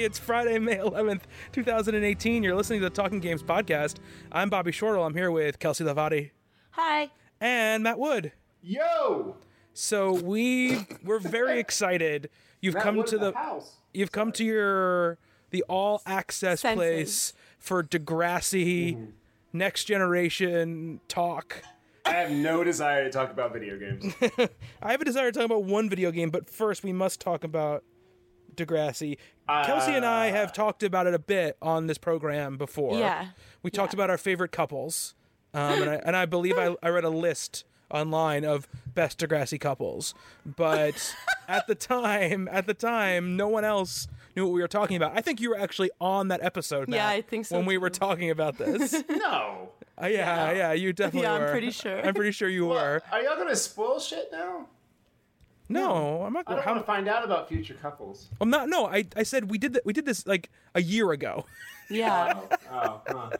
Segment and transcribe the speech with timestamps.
[0.00, 0.48] What's everybody?
[0.48, 1.22] It's Friday, May 11th,
[1.52, 2.42] 2018.
[2.42, 3.96] You're listening to the Talking Games podcast.
[4.32, 5.04] I'm Bobby Shortle.
[5.04, 6.30] I'm here with Kelsey Lavati
[6.70, 7.10] Hi.
[7.38, 8.32] and Matt Wood.
[8.62, 9.36] Yo!
[9.74, 12.30] So we we're very excited.
[12.62, 13.76] You've Matt come Wood to at the, house.
[13.92, 15.18] you've come to your
[15.50, 16.76] the all access Senses.
[16.76, 19.04] place for Degrassi Mm-hmm.
[19.52, 21.62] next generation talk.
[22.06, 24.14] I have no desire to talk about video games.
[24.82, 27.44] I have a desire to talk about one video game, but first we must talk
[27.44, 27.84] about
[28.56, 29.16] Degrassi.
[29.48, 32.98] Kelsey and I have talked about it a bit on this program before.
[32.98, 33.28] Yeah.
[33.62, 33.96] We talked Yeah.
[33.98, 35.14] about our favorite couples,
[35.54, 39.60] um, and, I, and I believe I, I read a list online of best Degrassi
[39.60, 40.14] couples.
[40.46, 41.14] But
[41.48, 44.06] at the time, at the time, no one else
[44.36, 45.16] knew what we were talking about.
[45.18, 46.88] I think you were actually on that episode.
[46.88, 49.70] Yeah, I think so, When we were talking about this, no.
[50.00, 51.50] Uh, yeah, yeah, you definitely Yeah, I'm were.
[51.50, 52.06] pretty sure.
[52.06, 53.02] I'm pretty sure you were.
[53.10, 54.68] Are y'all gonna spoil shit now?
[55.70, 56.44] No, I'm not.
[56.46, 58.28] I don't how- want to find out about future couples.
[58.40, 58.68] I'm not.
[58.68, 59.86] No, I, I said we did that.
[59.86, 61.46] We did this like a year ago.
[61.92, 62.38] Yeah.
[62.70, 63.30] Oh, huh.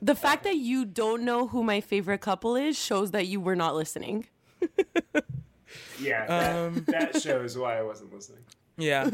[0.00, 3.54] the fact that you don't know who my favorite couple is shows that you were
[3.56, 4.24] not listening.
[6.00, 8.40] Yeah, that, Um, that shows why I wasn't listening.
[8.76, 9.04] Yeah.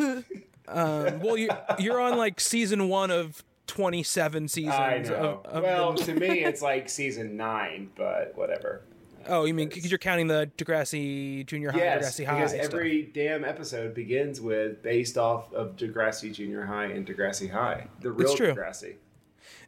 [0.68, 4.74] um, well, you you're on like season one of 27 seasons.
[4.74, 5.40] I know.
[5.44, 8.82] Of, of well, the- to me, it's like season nine, but whatever.
[9.28, 12.64] Oh, you mean because you're counting the Degrassi Junior High, Yes, Degrassi High because stuff.
[12.64, 18.10] every damn episode begins with based off of Degrassi Junior High and Degrassi High, the
[18.10, 18.54] real true.
[18.54, 18.94] Degrassi.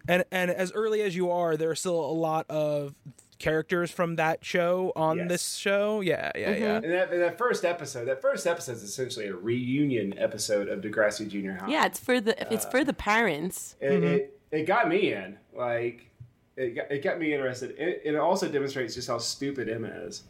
[0.09, 2.95] And and as early as you are, there are still a lot of
[3.39, 5.29] characters from that show on Yes.
[5.29, 6.01] this show.
[6.01, 6.75] Yeah, yeah, yeah.
[6.77, 10.81] And that, and that first episode, that first episode is essentially a reunion episode of
[10.81, 11.69] Degrassi Junior High.
[11.71, 13.77] Yeah, it's for the it's for the parents.
[13.81, 14.05] it, Mm-hmm.
[14.07, 15.39] it, it got me in.
[15.55, 16.10] Like,
[16.57, 17.71] it got, it got me interested.
[17.79, 20.23] It, it also demonstrates just how stupid Emma is.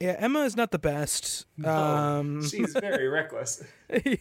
[0.00, 1.44] Yeah, Emma is not the best.
[1.64, 3.64] Um, She's very reckless.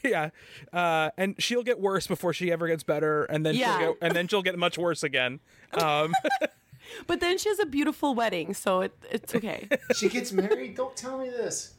[0.03, 0.29] yeah,
[0.73, 3.77] uh, and she'll get worse before she ever gets better, and then Yeah.
[3.79, 5.39] she'll get, and then she'll get much worse again.
[5.81, 6.13] Um,
[7.05, 9.67] But then she has a beautiful wedding, so it, it's okay.
[9.93, 10.75] She gets married.
[10.75, 11.73] Don't tell me this.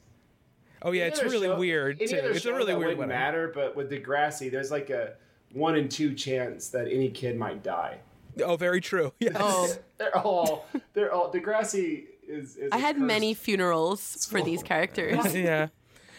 [0.83, 2.05] oh yeah, Any it's really show- weird too.
[2.11, 3.09] It's a really weird wouldn't wedding.
[3.09, 5.15] matter, but with Degrassi, there's like a
[5.55, 7.99] one in two chance that any kid might die.
[8.45, 9.13] Oh, very true.
[9.21, 9.37] Yes.
[9.39, 9.69] Oh,
[9.99, 10.67] They're all.
[10.95, 11.33] They're all.
[11.33, 12.57] Degrassi is.
[12.57, 15.35] is I a had cursed- many funerals for these characters.
[15.37, 15.69] yeah.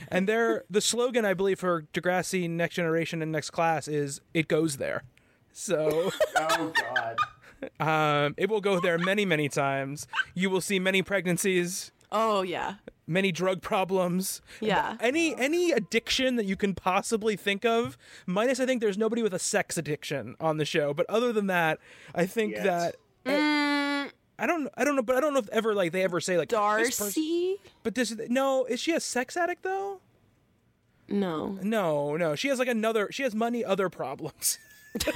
[0.09, 4.47] And their the slogan I believe for Degrassi Next Generation and Next Class is "It
[4.47, 5.03] goes there."
[5.51, 7.17] So Oh God.
[8.25, 10.07] um, it will go there many, many times.
[10.33, 12.75] You will see many pregnancies, Oh yeah,
[13.09, 14.95] many drug problems, yeah.
[15.01, 17.97] any any addiction that you can possibly think of.
[18.25, 20.93] Minus, I think there's nobody with a sex addiction on the show.
[20.93, 21.79] But other than that,
[22.15, 22.63] I think Yet.
[22.63, 22.95] that.
[23.25, 26.21] Mm, I don't, I don't know, but I don't know if ever like they ever
[26.21, 27.57] say like this person- Darcy?
[27.83, 29.99] but this, no, is she a sex addict though?
[31.09, 31.57] No.
[31.61, 33.09] No, no, she has like another.
[33.11, 34.59] She has money other problems.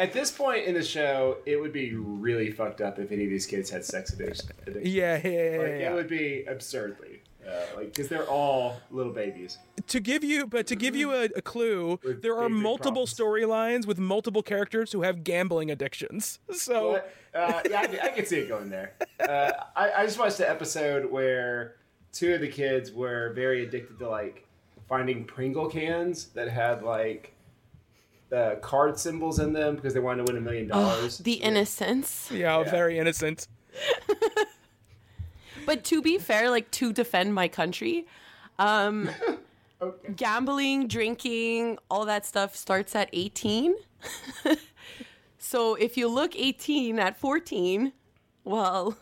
[0.00, 3.30] At this point in the show, it would be really fucked up if any of
[3.30, 4.48] these kids had sex addiction.
[4.66, 4.90] addiction.
[4.90, 5.90] Yeah, yeah, yeah, Like, yeah.
[5.90, 7.20] it would be absurdly.
[7.46, 9.58] Uh, like, because they're all little babies.
[9.88, 13.86] To give you, but to give you a, a clue, With there are multiple storylines
[13.86, 16.38] with multiple characters who have gambling addictions.
[16.54, 17.02] So
[17.34, 18.94] uh, yeah, I, I can see it going there.
[19.20, 21.76] Uh, I, I just watched the episode where
[22.12, 24.46] two of the kids were very addicted to like
[24.88, 27.34] finding Pringle cans that had like
[28.32, 31.18] uh, card symbols in them because they wanted to win a million dollars.
[31.18, 32.28] The innocence.
[32.32, 32.70] yeah, Yeah.
[32.70, 33.46] very innocent.
[35.66, 38.06] But to be fair, like to defend my country,
[38.58, 39.10] um,
[39.82, 40.12] Okay.
[40.14, 43.74] gambling, drinking, all that stuff starts at 18.
[45.38, 47.92] so if you look 18 at 14,
[48.44, 48.96] well,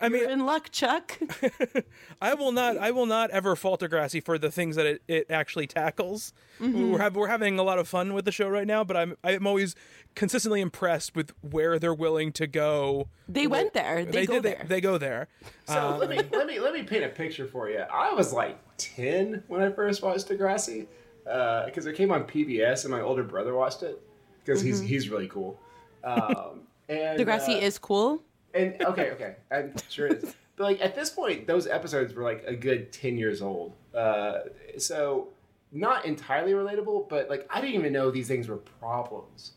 [0.00, 1.18] I you're mean, in luck, Chuck.
[2.22, 5.26] I will not, I will not ever fault Degrassi for the things that it, it
[5.30, 6.32] actually tackles.
[6.60, 6.92] Mm-hmm.
[6.92, 9.16] We're, have, we're having a lot of fun with the show right now, but I'm,
[9.24, 9.74] I'm always
[10.14, 13.08] consistently impressed with where they're willing to go.
[13.28, 14.04] They went there.
[14.04, 14.58] They, go did, there.
[14.62, 15.28] They, they go there.
[15.66, 17.78] So let me let me let me paint a picture for you.
[17.78, 20.86] I was like ten when I first watched Degrassi
[21.24, 24.00] because it came on PBS and my older brother watched it
[24.44, 25.58] because he's he's really cool.
[26.04, 28.22] Um, and Degrassi uh, is cool.
[28.54, 30.34] And okay okay I'm sure it is.
[30.56, 33.74] But like at this point, those episodes were like a good ten years old.
[33.94, 34.40] Uh,
[34.78, 35.28] so
[35.72, 39.52] not entirely relatable, but like I didn't even know these things were problems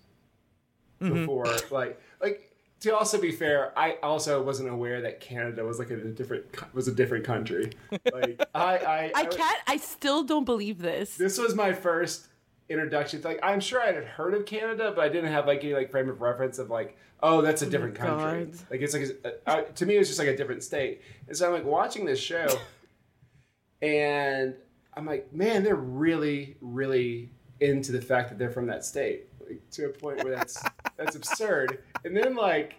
[0.99, 1.45] before.
[1.69, 2.51] Like like
[2.81, 6.87] to also be fair, I also wasn't aware that Canada was like a different was
[6.87, 7.71] a different country.
[7.91, 11.17] Like I I, I can't, I still don't believe this.
[11.17, 12.27] This was my first
[12.69, 13.21] introduction.
[13.21, 15.73] to, Like I'm sure I had heard of Canada, but I didn't have like any
[15.73, 18.45] like frame of reference of like oh that's a different country.
[18.45, 18.57] God.
[18.69, 21.01] Like it's like a, uh, to me it was just like a different state.
[21.27, 22.47] And so I'm like watching this show,
[23.81, 24.53] and
[24.93, 29.61] I'm like, man, they're really, really into the fact that they're from that state like,
[29.71, 30.63] to a point where that's
[30.97, 31.79] that's absurd.
[32.03, 32.75] And then like,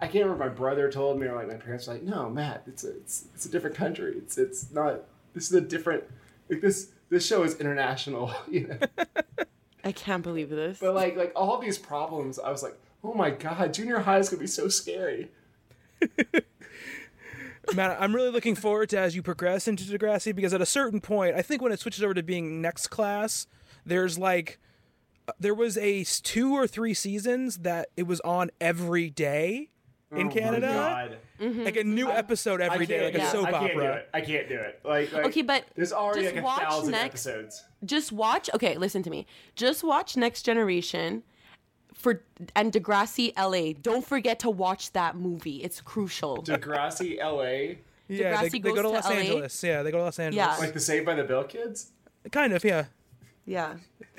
[0.00, 0.44] I can't remember.
[0.44, 3.26] My brother told me, or like my parents were like, no, Matt, it's a it's
[3.34, 4.14] it's a different country.
[4.16, 5.02] It's it's not.
[5.34, 6.04] This is a different.
[6.48, 9.04] Like this this show is international, you know.
[9.84, 10.78] I can't believe this.
[10.80, 14.28] But like like all these problems, I was like, oh my god, junior high is
[14.28, 15.30] gonna be so scary.
[17.74, 21.00] Man, I'm really looking forward to as you progress into Degrassi because at a certain
[21.00, 23.46] point, I think when it switches over to being next class,
[23.86, 24.58] there's like
[25.28, 29.68] uh, there was a two or three seasons that it was on every day
[30.10, 30.66] in Oh my Canada,
[31.38, 31.56] God.
[31.64, 33.94] like a new episode every day, like a yeah, soap I can't Do opera.
[33.98, 34.08] it.
[34.14, 34.80] I can't do it.
[34.84, 37.64] Like, like Okay, but there's already just like a watch thousand next- episodes.
[37.84, 41.22] just watch okay listen to me just watch next generation
[42.00, 42.22] for
[42.56, 47.78] and degrassi la don't forget to watch that movie it's crucial Degrassi, L.A.
[48.08, 49.16] Yeah, they, Degrassi they goes go to to Los LA.
[49.16, 49.62] Angeles.
[49.62, 50.36] Yeah, they go to Los Angeles.
[50.36, 50.56] Yeah.
[50.56, 51.92] Like the Saved by the Bell kids.
[52.32, 52.64] kind of.
[52.64, 52.86] Yeah.
[53.46, 53.74] yeah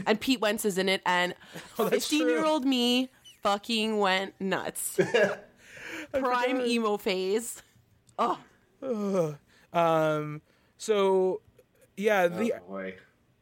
[0.07, 1.35] and pete wentz is in it and
[1.79, 3.09] Oh, 15 year old me
[3.43, 4.99] fucking went nuts
[6.13, 7.61] prime emo phase
[8.17, 8.37] oh
[9.73, 10.41] Um.
[10.77, 11.41] So,
[11.95, 12.95] yeah, the oh boy.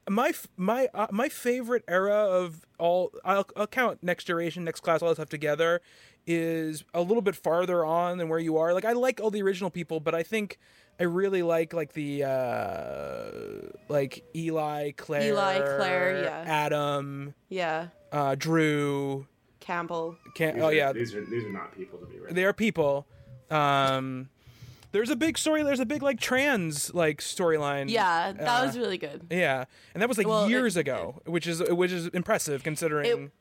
[0.08, 5.02] My my uh, my favorite era of all I'll, I'll count next generation next class
[5.02, 5.82] all this stuff together
[6.28, 8.74] is a little bit farther on than where you are.
[8.74, 10.58] Like i like all the original people but i think
[11.00, 16.44] i really like like the uh like eli claire Eli, Claire, yeah.
[16.48, 17.88] adam yeah.
[18.12, 19.28] uh drew.
[19.60, 20.18] Campbell.
[20.34, 20.92] Can These oh yeah.
[20.94, 22.34] These are these are not people to be right.
[22.34, 23.06] they are people.
[23.52, 24.30] Um
[24.92, 28.78] there's a big story there's a big like trans like storyline yeah that uh, was
[28.78, 32.08] really good yeah and that was like Well, it- years ago which is which is
[32.08, 33.32] impressive considering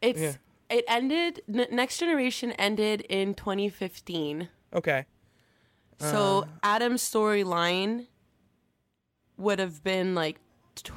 [0.00, 0.32] it's Yeah.
[0.70, 5.06] it ended N- next generation ended in 2015 okay
[5.98, 8.06] So Adam's storyline
[9.36, 10.38] would have been like
[10.76, 10.92] tw-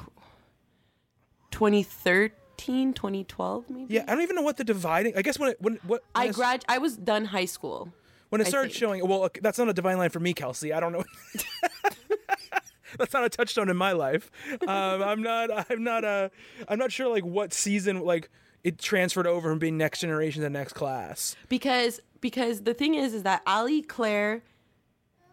[1.50, 3.94] 2013, 2012 maybe.
[3.94, 5.16] Yeah, I don't even know what the dividing.
[5.16, 7.92] I guess when it when what when I grad I was done high school.
[8.30, 8.78] When it I started think.
[8.78, 9.06] showing.
[9.08, 10.72] Well, okay, that's not a divine line for me, Kelsey.
[10.72, 11.04] I don't know.
[12.98, 14.30] that's not a touchstone in my life.
[14.66, 15.70] Um, I'm not.
[15.70, 16.04] I'm not.
[16.04, 16.28] Uh,
[16.68, 18.30] I'm not sure like what season like
[18.64, 21.36] it transferred over from being next generation to next class.
[21.48, 24.42] Because because the thing is is that Ali Claire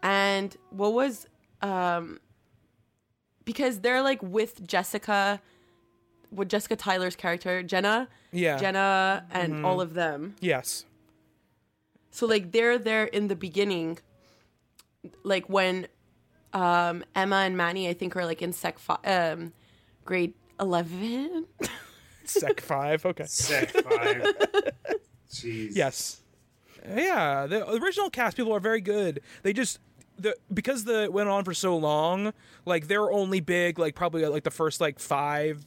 [0.03, 1.25] and what was
[1.61, 2.19] um
[3.45, 5.41] because they're like with Jessica
[6.31, 8.57] with Jessica Tyler's character, Jenna, Yeah.
[8.57, 10.35] Jenna and all of them.
[10.41, 10.85] Yes.
[12.15, 13.99] So like they're there in the beginning,
[15.23, 15.87] like when
[16.53, 19.51] um, Emma and Manny I think are like in sec fi- um,
[20.05, 21.45] grade eleven.
[22.23, 23.05] Sec five.
[23.05, 23.25] Okay.
[23.25, 24.33] Sec five.
[25.29, 25.71] Jeez.
[25.75, 26.21] Yes.
[26.87, 29.19] Yeah, the original cast people are very good.
[29.43, 29.79] They just
[30.17, 32.31] the because the went on for so long,
[32.65, 35.65] like they're only big like probably like the first like five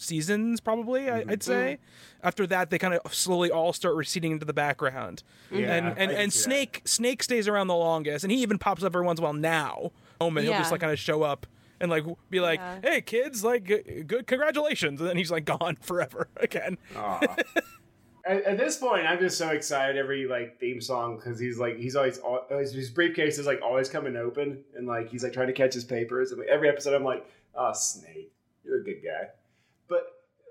[0.00, 1.30] seasons probably I, mm-hmm.
[1.30, 1.78] I'd say.
[1.80, 2.26] Mm-hmm.
[2.26, 5.22] After that, they kind of slowly all start receding into the background.
[5.50, 6.44] Yeah, and and, and see that.
[6.44, 9.26] Snake Snake stays around the longest, and he even pops up every once in a
[9.26, 9.78] while now.
[9.84, 9.90] Um,
[10.20, 11.46] oh man, he'll just like kind of show up
[11.80, 12.78] and like be like, Yeah.
[12.82, 16.78] "Hey kids, like g- good congratulations," and then he's like gone forever again.
[16.94, 21.78] At, at this point, I'm just so excited every like theme song because he's like
[21.78, 25.32] he's always al- always his briefcase is like always coming open and like he's like
[25.32, 28.84] trying to catch his papers and like, every episode I'm like, oh Snake, you're a
[28.84, 29.28] good guy.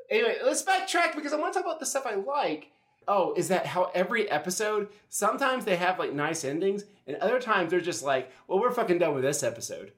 [0.10, 2.72] Anyway, let's backtrack because I want to talk about the stuff I like.
[3.08, 4.90] Oh, is that how every episode?
[5.08, 9.00] Sometimes they have like nice endings, and other times they're just like, well, we're fucking
[9.00, 9.94] done with this episode.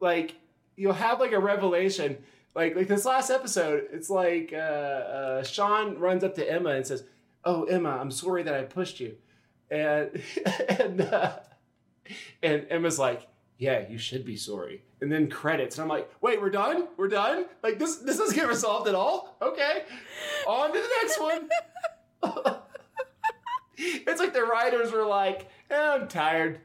[0.00, 0.36] Like
[0.76, 2.16] you'll have like a revelation
[2.54, 6.86] like like this last episode it's like uh, uh sean runs up to emma and
[6.86, 7.04] says
[7.44, 9.14] oh emma i'm sorry that i pushed you
[9.70, 10.22] and
[10.68, 11.38] and uh,
[12.42, 13.26] and emma's like
[13.60, 17.06] yeah you should be sorry and then credits and i'm like wait we're done we're
[17.08, 19.84] done like this this doesn't get resolved at all okay
[20.48, 21.48] on to the next one
[23.76, 26.60] it's like the writers were like eh, i'm tired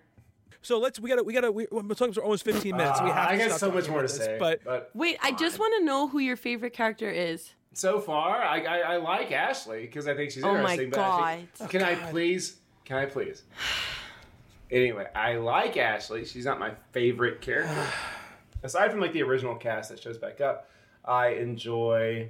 [0.61, 2.99] So let's we gotta we gotta we, we're talking for almost 15 minutes.
[3.01, 5.31] we Uh, have i got so much more to this, say but but Wait, I
[5.33, 7.53] just want to know who your favorite character is.
[7.73, 10.89] So far, I, I, I like Ashley because I think she's Oh my interesting.
[10.91, 11.69] but I think- God.
[11.69, 12.55] can I please?
[12.85, 13.43] Can I please?
[14.71, 16.25] Anyway, I like Ashley.
[16.25, 17.73] She's not my favorite character.
[18.63, 20.69] Aside from like the original cast that shows back up,
[21.03, 22.29] I enjoy.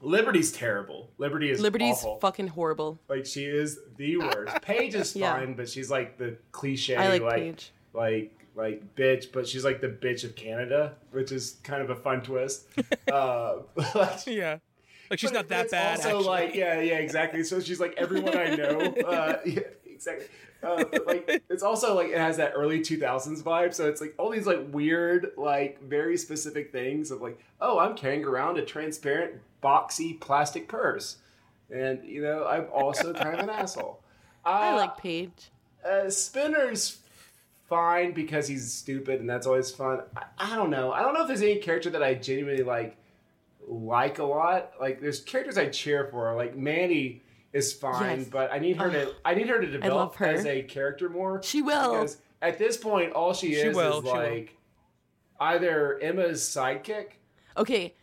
[0.00, 1.10] Liberty's terrible.
[1.18, 2.18] Liberty is Liberty's awful.
[2.20, 2.98] fucking horrible.
[3.08, 4.60] like she is the worst.
[4.62, 5.34] Paige is Yeah.
[5.34, 7.72] fine, but she's like the cliche I like like Paige.
[7.92, 11.96] like like bitch, but she's like the bitch of Canada, which is kind of a
[11.96, 12.66] fun twist.
[13.12, 13.58] uh,
[13.94, 14.58] like, yeah,
[15.08, 15.96] like she's but not that it's bad.
[15.98, 16.24] Also, actually.
[16.26, 17.44] like, yeah, yeah, exactly.
[17.44, 18.80] So she's like everyone I know.
[19.06, 20.26] Uh, yeah, exactly.
[20.62, 24.30] Uh, like it's also like it has that early 2000s vibe so it's like all
[24.30, 29.34] these like weird like very specific things of like oh i'm carrying around a transparent
[29.62, 31.16] boxy plastic purse
[31.74, 33.98] and you know i'm also kind of an asshole
[34.44, 35.50] I Uh, like Paige.
[35.84, 36.98] uh, Spinner's
[37.68, 40.02] fine because he's stupid and that's always fun.
[40.16, 40.92] I, I don't know.
[40.92, 42.96] I don't know if there's any character that I genuinely like
[43.66, 44.72] like a lot.
[44.80, 46.34] Like there's characters I cheer for.
[46.34, 47.21] Like Manny
[47.52, 48.28] is fine, Yes.
[48.28, 50.26] but I need her to I need her to develop her.
[50.26, 51.42] as a character more.
[51.42, 51.92] She will.
[51.92, 54.16] Because at this point all she, She is will, is she will.
[54.18, 54.56] like
[55.40, 57.12] either Emma's sidekick.
[57.56, 57.94] Okay.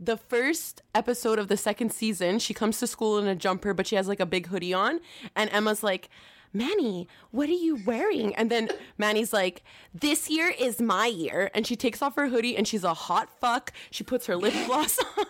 [0.00, 3.86] The first episode of the second season, she comes to school in a jumper, but
[3.86, 5.00] she has like a big hoodie on.
[5.36, 6.08] And Emma's like,
[6.52, 8.34] Manny, what are you wearing?
[8.34, 9.62] And then Manny's like,
[9.94, 11.50] This year is my year.
[11.54, 13.72] And she takes off her hoodie and she's a hot fuck.
[13.90, 15.24] She puts her lip gloss on.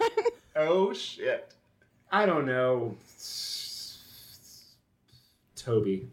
[0.57, 1.53] Oh shit.
[2.11, 2.97] I don't know.
[5.57, 6.09] Toby.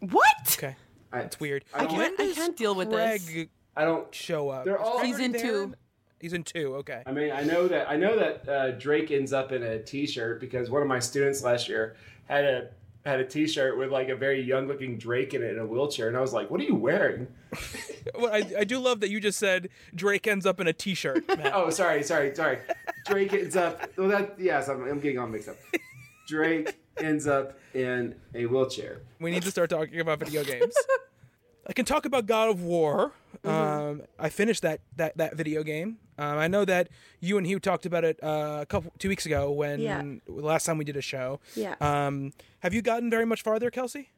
[0.00, 0.26] what?
[0.52, 0.76] Okay,
[1.12, 1.64] I, it's weird.
[1.74, 3.26] I don't- can't- I can't deal with this.
[3.76, 4.64] I don't show up.
[4.64, 5.66] They're all- Craig He's in already two.
[5.68, 5.76] there?
[6.20, 6.74] He's in two.
[6.76, 7.02] Okay.
[7.06, 10.38] I mean, I know that I know that uh, Drake ends up in a T-shirt
[10.40, 12.68] because one of my students last year had a
[13.04, 16.08] had a T-shirt with like a very young looking Drake in it in a wheelchair,
[16.08, 17.28] and I was like, "What are you wearing?"
[18.14, 21.24] Well, I, I do love that you just said Drake ends up in a T-shirt.
[21.52, 22.58] Oh, sorry, sorry, sorry.
[23.06, 23.90] Drake ends up.
[23.96, 25.56] Well, that yes, I'm, I'm getting all mixed up.
[26.26, 29.02] Drake ends up in a wheelchair.
[29.20, 30.74] We need to start talking about video games.
[31.66, 33.12] I can talk about God of War.
[33.44, 33.48] Mm-hmm.
[33.48, 35.98] Um, I finished that that that video game.
[36.20, 36.88] Um, I know that
[37.20, 40.02] you and Hugh talked about it uh, a couple two weeks ago when Yeah.
[40.28, 41.40] last time we did a show.
[41.56, 41.76] Yeah.
[41.80, 44.10] Um, have you gotten very much farther, Kelsey?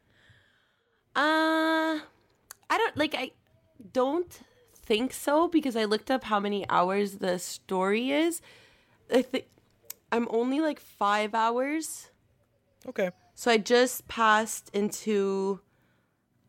[1.15, 2.01] Uh,
[2.71, 3.15] I don't like.
[3.15, 3.31] I
[3.93, 4.41] don't
[4.75, 8.41] think so because I looked up how many hours the story is.
[9.15, 9.45] I think
[10.11, 12.11] I'm only like five hours,
[12.89, 13.11] Okay.
[13.35, 15.61] so I just passed into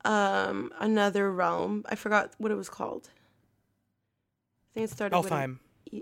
[0.06, 1.84] um another realm.
[1.90, 3.10] I forgot what it was called.
[4.74, 5.44] I think it started with Alfheim.
[5.44, 5.60] an-
[5.92, 6.02] y-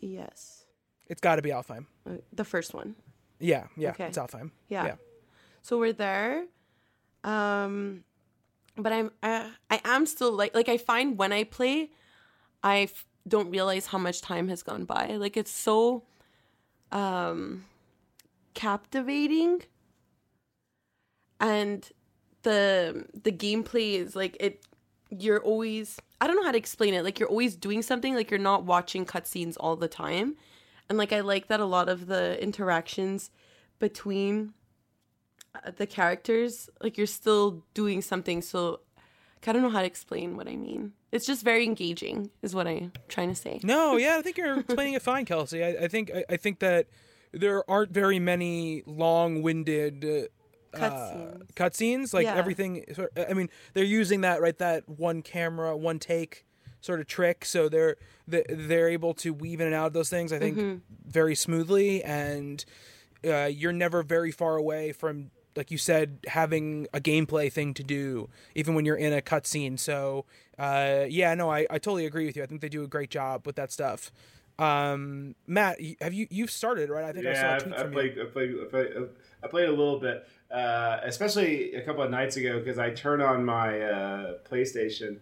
[0.00, 0.64] yes,
[1.08, 1.86] It's got to be Alfheim.
[2.08, 2.96] Uh, the first one.
[3.38, 4.06] Yeah, yeah, Okay.
[4.06, 4.50] it's Alfheim.
[4.68, 4.86] Yeah.
[4.86, 4.94] Yeah.
[5.62, 6.46] So we're there.
[7.24, 8.04] Um
[8.76, 11.90] but I'm I, I am still like like I find when I play
[12.62, 15.16] I f- don't realize how much time has gone by.
[15.16, 16.04] Like it's so
[16.92, 17.64] um
[18.54, 19.62] captivating
[21.40, 21.90] and
[22.42, 24.65] the the gameplay is like it
[25.10, 27.04] you're always I don't know how to explain it.
[27.04, 30.36] Like you're always doing something like you're not watching cutscenes all the time.
[30.88, 33.30] And like I like that a lot of the interactions
[33.78, 34.54] between
[35.54, 38.80] uh, the characters like you're still doing something so
[39.46, 40.92] I don't know how to explain what I mean.
[41.12, 43.60] It's just very engaging, is what I'm trying to say.
[43.62, 45.62] No, yeah, I think you're explaining it fine, Kelsey.
[45.62, 46.88] I, I think I, I think that
[47.32, 50.28] there aren't very many long-winded
[50.80, 51.46] uh, Cutscenes.
[51.54, 52.14] cutscenes.
[52.14, 52.36] Like Yeah.
[52.36, 52.84] everything.
[53.28, 56.44] I mean, they're using that right that one camera, one take
[56.80, 57.44] sort of trick.
[57.44, 57.96] So they're
[58.28, 60.32] they- they're able to weave in and out of those things.
[60.32, 60.78] I think Mm-hmm.
[61.06, 62.64] very smoothly, and
[63.26, 65.30] uh, you're never very far away from.
[65.54, 69.78] Like you said, having a gameplay thing to do, even when you're in a cutscene.
[69.78, 70.26] So,
[70.58, 72.42] uh, yeah, no, I, I totally agree with you.
[72.42, 74.12] I think they do a great job with that stuff.
[74.58, 77.04] Um, Matt, have you you've started right?
[77.04, 77.98] I think I saw Yeah, a tweet I, I from you.
[77.98, 79.08] played, I played, I played,
[79.44, 83.20] I played a little bit, uh, especially a couple of nights ago because I turn
[83.20, 85.18] on my uh, PlayStation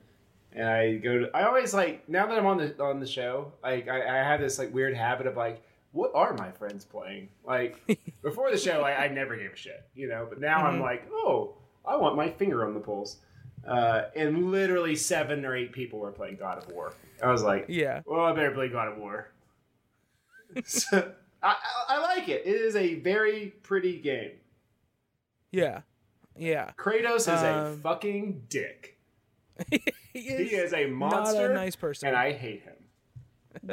[0.52, 1.30] and I go to.
[1.36, 4.40] I always like now that I'm on the on the show, like I, I have
[4.40, 5.62] this like weird habit of like,
[5.92, 7.28] what are my friends playing?
[7.44, 7.76] Like
[8.22, 10.82] before the show, I, I never gave a shit, you know, but now I'm Mhm.
[10.82, 11.54] like, oh,
[11.86, 13.16] I want my finger on the pulse.
[13.66, 16.92] Uh, and literally seven or eight people were playing God of War.
[17.22, 19.28] I was like, Yeah, well, I better play God of War.
[20.66, 21.12] so,
[21.42, 21.48] I,
[21.88, 22.42] I, I like it.
[22.44, 24.32] It is a very pretty game.
[25.54, 25.80] Yeah,
[26.37, 26.70] yeah.
[26.76, 28.99] Kratos is a Um, fucking dick.
[29.70, 29.80] he
[30.12, 30.20] He
[30.56, 32.08] is a monster, not a nice person.
[32.08, 32.75] and I hate him.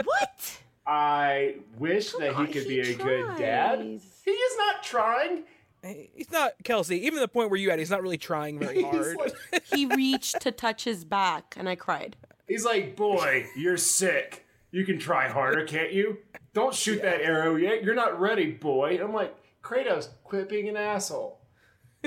[0.04, 0.60] What?
[0.86, 3.80] I wish that he on, could he be a good dad.
[3.80, 5.44] He is not trying.
[5.84, 7.06] He's not Kelsey.
[7.06, 9.18] Even the point where you at, he's not really trying very hard.
[9.18, 12.16] like, he reached to touch his back and I cried.
[12.48, 14.46] he's like, boy, you're sick.
[14.72, 16.20] You can try harder, can't you?
[16.54, 17.84] Don't shoot that arrow yet.
[17.84, 19.00] You're not ready, boy.
[19.04, 21.40] I'm like, Kratos, quit being an asshole.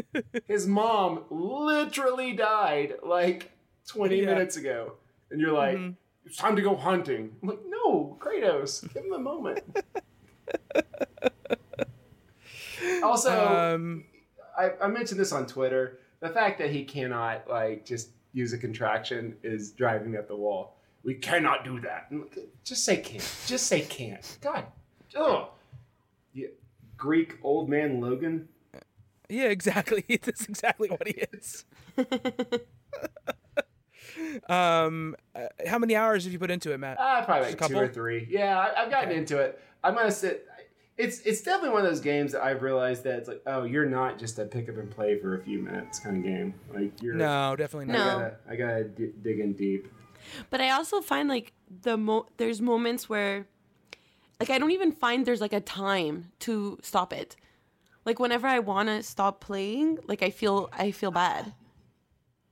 [0.48, 3.50] His mom literally died like
[3.88, 4.26] 20 Yeah.
[4.26, 4.94] minutes ago.
[5.30, 5.96] And you're like, Mhm.
[6.24, 7.36] it's time to go hunting.
[7.42, 9.60] I'm like, no, Kratos, give him a moment.
[13.02, 14.04] also, um,
[14.56, 15.98] I, I mentioned this on Twitter.
[16.20, 20.36] The fact that he cannot like just use a contraction is driving me up the
[20.36, 20.76] wall.
[21.02, 22.10] We cannot do that.
[22.64, 23.28] Just say can't.
[23.46, 24.38] Just say can't.
[24.40, 24.64] God.
[25.16, 25.48] Ugh.
[26.32, 26.48] Yeah.
[26.96, 28.48] Greek old man Logan.
[29.28, 30.04] Yeah, exactly.
[30.23, 31.64] That's exactly what he is.
[34.49, 36.99] um, uh, how many hours have you put into it, Matt?
[36.99, 38.26] Uh, probably like a two or three.
[38.31, 39.19] Yeah, I, I've gotten Okay.
[39.19, 39.61] into it.
[39.83, 40.47] I'm gonna sit.
[40.97, 43.87] It's it's definitely one of those games that I've realized that it's like, oh, you're
[43.87, 46.54] not just a pick up and play for a few minutes kind of game.
[46.73, 47.14] Like you're.
[47.14, 47.95] no, definitely not.
[47.95, 48.04] No.
[48.19, 49.88] gotta, I gotta d- dig in deep.
[50.50, 51.52] But I also find like
[51.83, 53.47] the mo there's moments where
[54.38, 57.35] like I don't even find there's like a time to stop it.
[58.04, 61.52] Like whenever I want to stop playing, like I feel I feel bad.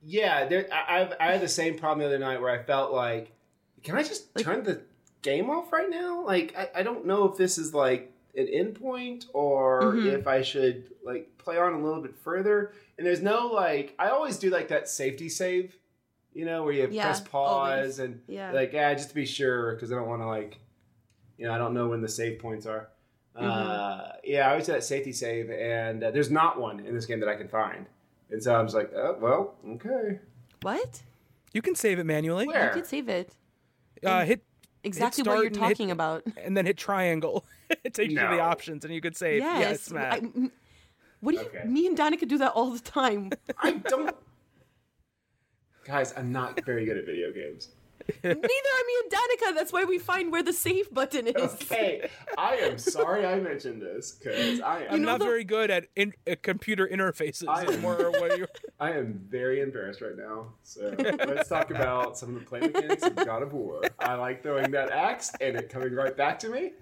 [0.05, 3.31] Yeah, there, I, I've, had the same problem the other night where I felt like,
[3.83, 4.81] can I just Like- turn the
[5.21, 6.25] game off right now?
[6.25, 10.11] Like, I, I don't know if this is like an endpoint or Mhm.
[10.19, 12.73] if I should like play on a little bit further.
[12.97, 15.77] And there's no like, I always do like that safety save,
[16.33, 17.99] you know, where you Yeah, press pause always.
[17.99, 18.51] and Yeah.
[18.51, 20.57] like, yeah, just to be sure because I don't want to like,
[21.37, 22.89] you know, I don't know when the save points are.
[23.35, 23.45] Mm-hmm.
[23.45, 27.05] Uh, yeah, I always do that safety save, and uh, there's not one in this
[27.05, 27.87] game that I can find.
[28.29, 30.19] And so I was like, oh, well, okay.
[30.61, 31.01] What?
[31.53, 32.47] You can save it manually.
[32.47, 32.67] Where?
[32.67, 33.33] You can save it.
[34.03, 34.43] Uh, hit
[34.85, 36.23] Exactly what start you're and hit- talking about.
[36.43, 37.45] and then hit triangle.
[37.83, 39.41] it takes you to the options, and you could save.
[39.41, 39.59] Yes.
[39.61, 40.13] Yes, Matt.
[40.13, 40.51] I- m-
[41.21, 41.45] what do you?
[41.47, 41.63] Okay.
[41.65, 43.31] Me and Danica do that all the time.
[43.59, 44.13] I don't.
[45.85, 47.69] Guys, I'm not very good at video games.
[48.23, 49.55] Neither are me and Danica.
[49.55, 51.35] That's why we find where the save button is.
[51.35, 55.43] Okay, I am sorry I mentioned this because I am I'm know not the- very
[55.43, 57.47] good at in, uh, computer interfaces.
[57.47, 60.53] I am- more what I am very embarrassed right now.
[60.63, 63.81] So let's talk about some of the play mechanics of God of War.
[63.99, 66.73] I like throwing that axe and it coming right back to me.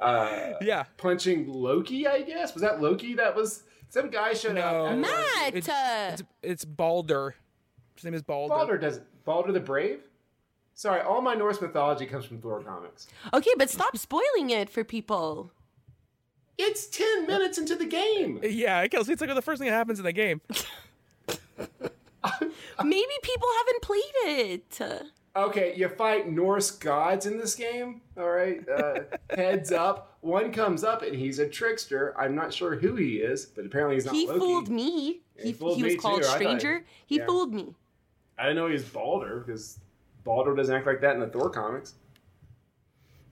[0.00, 0.84] Uh, yeah.
[0.96, 2.54] punching Loki, I guess.
[2.54, 3.14] Was that Loki?
[3.14, 4.86] That was some guy showed No.
[4.86, 4.98] up.
[4.98, 5.54] Matt.
[5.54, 7.36] It's, it's, it's Balder.
[7.94, 8.54] His name is Balder.
[8.54, 10.00] Balder does Balder the Brave.
[10.74, 13.06] Sorry, all my Norse mythology comes from Thor comics.
[13.32, 15.52] okay, but stop spoiling it for people.
[16.58, 18.40] It's ten minutes into the game.
[18.42, 20.40] Yeah, Kelsey, it's like the first thing that happens in the game.
[22.84, 24.80] Maybe people haven't played it.
[25.34, 28.00] Okay, you fight Norse gods in this game.
[28.18, 29.00] All right, uh,
[29.34, 30.16] heads up.
[30.20, 32.14] One comes up and he's a trickster.
[32.18, 34.38] I'm not sure who he is, but apparently he's not He Loki.
[34.38, 35.20] fooled me.
[35.36, 36.28] he He, fooled he was me called too.
[36.28, 36.84] I thought- Stranger.
[37.06, 37.26] He yeah.
[37.26, 37.74] fooled me.
[38.38, 39.78] I didn't know he was Balder because
[40.24, 41.94] Balder doesn't act like that in the Thor comics.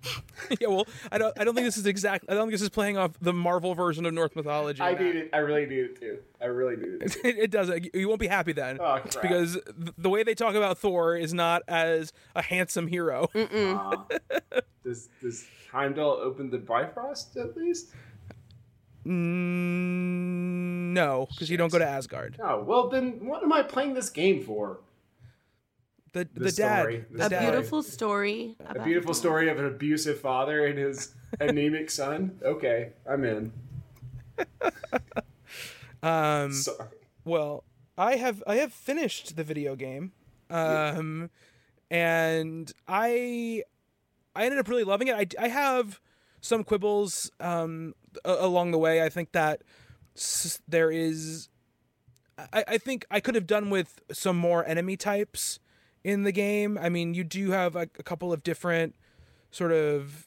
[0.61, 1.39] yeah, well, I don't.
[1.39, 2.25] I don't think this is exact.
[2.29, 4.81] I don't think this is playing off the Marvel version of Norse mythology.
[4.81, 5.03] I Matt.
[5.03, 5.31] need it.
[5.35, 6.19] I really need it too.
[6.41, 7.13] I really need it.
[7.13, 7.21] Too.
[7.23, 7.95] It, it doesn't.
[7.95, 9.21] You won't be happy then, Oh, crap.
[9.21, 13.29] because th- the way they talk about Thor is not as a handsome hero.
[13.35, 13.97] Uh,
[14.83, 17.91] does does Heimdall open the Bifrost at least?
[19.07, 22.37] Mm, no, because you don't go to Asgard.
[22.43, 24.79] Oh well, then what am I playing this game for?
[26.13, 26.81] The The the, dad.
[26.81, 27.05] story.
[27.11, 27.53] The The A dad.
[27.53, 28.57] beautiful story.
[28.67, 32.39] A about- beautiful story of an abusive father and his anemic son.
[32.43, 33.53] Okay, I'm in.
[36.03, 36.53] Um.
[36.55, 36.89] Sorry.
[37.27, 37.63] Well,
[37.99, 40.13] I have I have finished the video game,
[40.49, 41.29] um,
[41.91, 43.63] and I
[44.35, 45.15] I ended up really loving it.
[45.15, 46.01] I I have
[46.41, 47.95] some quibbles um
[48.25, 49.03] a- along the way.
[49.05, 49.61] I think that
[50.17, 51.51] s- there is.
[52.39, 55.59] I, I think I could have done with some more enemy types
[56.05, 56.79] in the game.
[56.81, 58.95] I mean, you do have a, a couple of different
[59.51, 60.27] sort of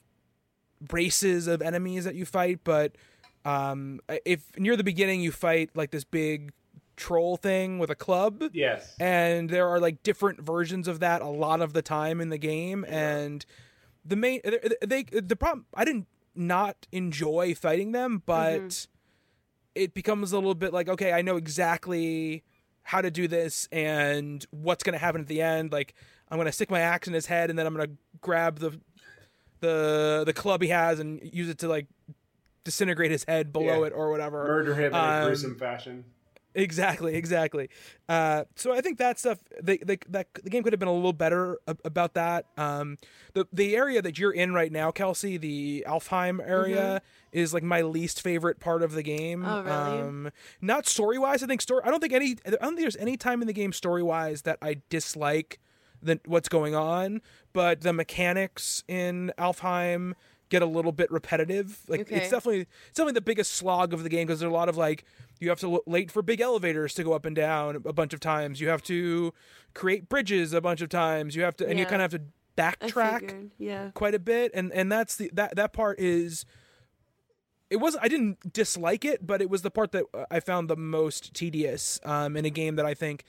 [0.91, 2.95] races of enemies that you fight, but
[3.45, 6.51] um, if near the beginning you fight like this big
[6.95, 8.95] troll thing with a club, Yes.
[8.99, 12.37] and there are like different versions of that a lot of the time in the
[12.37, 13.45] game and
[14.05, 18.85] the main they, they the problem i didn't not enjoy fighting them but
[19.75, 22.43] it becomes a little bit like okay i know exactly
[22.83, 25.93] how to do this and what's going to happen at the end like
[26.29, 28.59] i'm going to stick my axe in his head and then i'm going to grab
[28.59, 28.79] the
[29.61, 31.87] the the club he has and use it to like
[32.63, 33.87] disintegrate his head below Yeah.
[33.87, 36.05] it or whatever Murder him in a Um, gruesome fashion.
[36.55, 37.69] Exactly, exactly.
[38.07, 40.93] Uh, so I think that stuff, they, they, that the game could have been a
[40.93, 42.45] little better about that.
[42.57, 42.97] Um,
[43.33, 47.81] the the area that you're in right now, Kelsey, the Alfheim area, is like my
[47.81, 49.41] least favorite part of the game.
[49.41, 49.69] Mm-hmm.
[49.69, 50.01] Oh, really?
[50.01, 51.41] Um, not story wise.
[51.43, 51.81] I think story.
[51.83, 52.35] I don't think any.
[52.45, 55.59] I don't think there's any time in the game story wise that I dislike
[56.01, 57.21] the what's going on,
[57.53, 60.13] but the mechanics in Alfheim
[60.53, 61.79] get a little bit repetitive.
[61.87, 62.15] Like Okay.
[62.17, 64.77] it's definitely it's definitely the biggest slog of the game because there's a lot of
[64.77, 65.03] like
[65.39, 68.19] you have to wait for big elevators to go up and down a bunch of
[68.19, 68.61] times.
[68.61, 69.33] You have to
[69.73, 71.35] create bridges a bunch of times.
[71.35, 73.49] You have to and you kind of have to backtrack.
[73.57, 73.89] Yeah.
[73.95, 76.45] quite a bit and and that's the that that part is
[77.69, 80.69] it was I didn't dislike it, but it was the part that uh, I found
[80.69, 83.23] the most tedious um, in a game that I think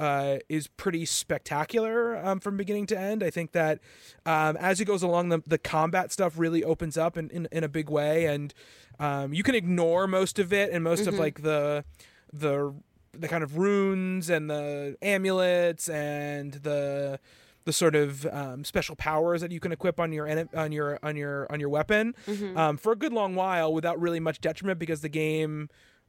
[0.00, 3.22] uh, is pretty spectacular um, from beginning to end.
[3.22, 3.80] I think that
[4.24, 7.64] um, as it goes along, the, the combat stuff really opens up in, in, in
[7.64, 8.52] a big way, and
[8.98, 11.84] um, you can ignore most of it and most of like the
[12.32, 12.74] the
[13.12, 17.18] the kind of runes and the amulets and the
[17.64, 21.16] the sort of um, special powers that you can equip on your on your on
[21.16, 22.14] your on your weapon
[22.56, 25.68] um, for a good long while without really much detriment because the game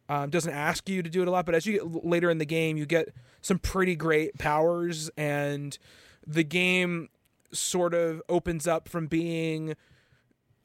[0.09, 1.45] um, doesn't ask you to do it a lot.
[1.45, 3.09] But as you get later in the game, you get
[3.41, 5.77] some pretty great powers, and
[6.25, 7.09] the game
[7.51, 9.75] sort of opens up from being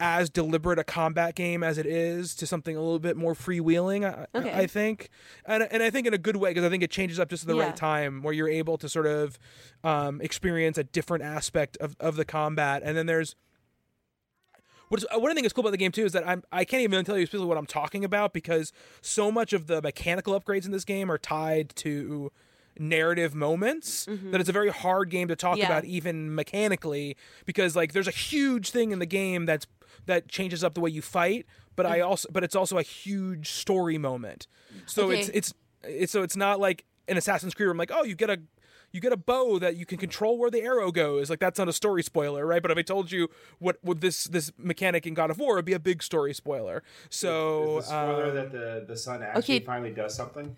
[0.00, 4.04] as deliberate a combat game as it is to something a little bit more freewheeling.
[4.04, 4.52] I, Okay.
[4.52, 5.08] I think,
[5.46, 7.44] and and I think in a good way because I think it changes up just
[7.44, 7.66] at the Yeah.
[7.66, 9.38] right time where you're able to sort of
[9.84, 13.36] um, experience a different aspect of, of the combat, and then there's.
[14.92, 16.66] What's, what I think is uh, cool about the game too is that I'm I
[16.66, 20.38] can't even tell you specifically what I'm talking about because so much of the mechanical
[20.38, 22.30] upgrades in this game are tied to
[22.78, 24.32] narrative moments mm-hmm.
[24.32, 25.64] that it's a very hard game to talk Yeah.
[25.64, 29.66] about even mechanically because like there's a huge thing in the game that's
[30.04, 32.08] that changes up the way you fight but I mm.
[32.08, 34.46] also but it's also a huge story moment
[34.84, 35.38] so it's Okay.
[35.38, 38.28] it's it's so it's not like an Assassin's Creed where I'm like oh you get
[38.28, 38.40] a
[38.92, 41.68] you get a bow that you can control where the arrow goes like that's not
[41.68, 43.28] a story spoiler right but if I told you
[43.58, 46.82] what what this this mechanic in God of War it'd be a big story spoiler
[47.08, 49.64] so Is the spoiler um, that the the son actually Okay.
[49.64, 50.56] finally does something.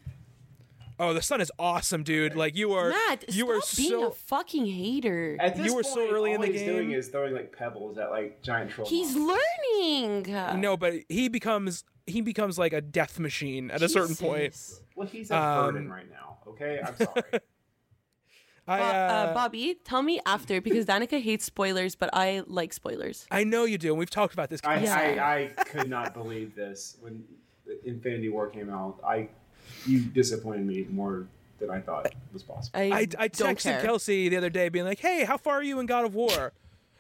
[0.99, 4.07] oh the son is awesome dude like you are Matt, you stop are being so
[4.09, 5.37] a fucking hater.
[5.41, 6.73] At this You were point, so early in the he's game.
[6.77, 8.91] doing is throwing like pebbles at like giant trolls.
[8.91, 10.23] He's learning.
[10.61, 14.53] No, but he becomes he becomes like a death machine at a certain point.
[14.53, 14.81] Jesus.
[14.95, 16.37] Well, he's a Um, burden right now.
[16.47, 17.23] Okay, I'm sorry.
[18.67, 23.27] I uh, uh, Bobby, tell me after because Danica hates spoilers, but I like spoilers.
[23.31, 24.61] I know you do, and we've talked about this.
[24.65, 25.25] I, Yeah.
[25.25, 27.25] I, I could not believe this when
[27.85, 28.99] Infinity War came out.
[29.07, 29.29] I
[29.87, 31.27] you disappointed me more
[31.59, 32.79] than I thought was possible.
[32.79, 33.83] I, I, I texted.
[33.83, 36.53] Kelsey the other day, being like, "Hey, how far are you in God of War?"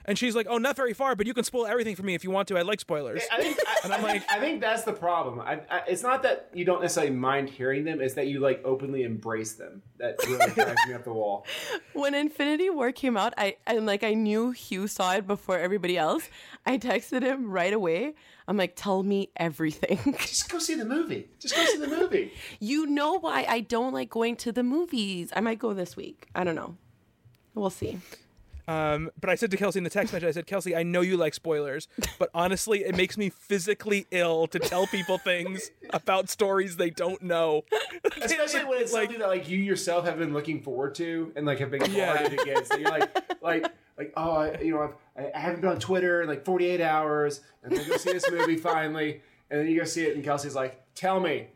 [0.06, 2.24] And she's like, "Oh, not very far, but you can spoil everything for me if
[2.24, 2.58] you want to.
[2.58, 5.40] I like spoilers." I think, I, And I'm I like- I think that's the problem.
[5.40, 8.60] I, I, it's not that you don't necessarily mind hearing them; it's that you like
[8.64, 9.82] openly embrace them.
[9.98, 11.46] That really drives me up the wall.
[11.94, 15.96] when Infinity War came out, I and like I knew Hugh saw it before everybody
[15.96, 16.28] else.
[16.66, 18.14] I texted him right away.
[18.46, 20.14] I'm like, tell me everything.
[20.18, 21.28] Just go see the movie.
[21.38, 22.30] Just go see the movie.
[22.60, 25.30] you know why I don't like going to the movies.
[25.34, 26.28] I might go this week.
[26.34, 26.76] I don't know.
[27.54, 27.98] We'll see.
[28.66, 31.02] Um, but I said to Kelsey in the text message, I said, Kelsey, I know
[31.02, 31.86] you like spoilers,
[32.18, 37.22] but honestly, it makes me physically ill to tell people things about stories they don't
[37.22, 37.62] know.
[38.22, 41.44] Especially when it's Like- something that like you yourself have been looking forward to and
[41.46, 42.14] like have been Yeah.
[42.16, 42.72] guarded against.
[42.72, 43.66] So you're like, like,
[43.98, 44.82] like, oh, I, you know,
[45.16, 48.28] I've, I haven't been on Twitter in like 48 hours, and I'm go see this
[48.30, 49.20] movie finally.
[49.50, 51.48] And then you go see it, and Kelsey's like, "Tell me,"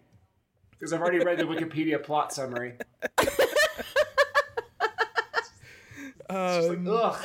[0.71, 2.75] because I've already read the Wikipedia plot summary.
[6.31, 7.17] Um, Ugh.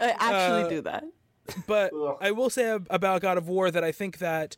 [0.00, 1.04] I actually Uh, do that.
[1.66, 2.16] but Ugh.
[2.20, 4.56] I will say about God of War that I think that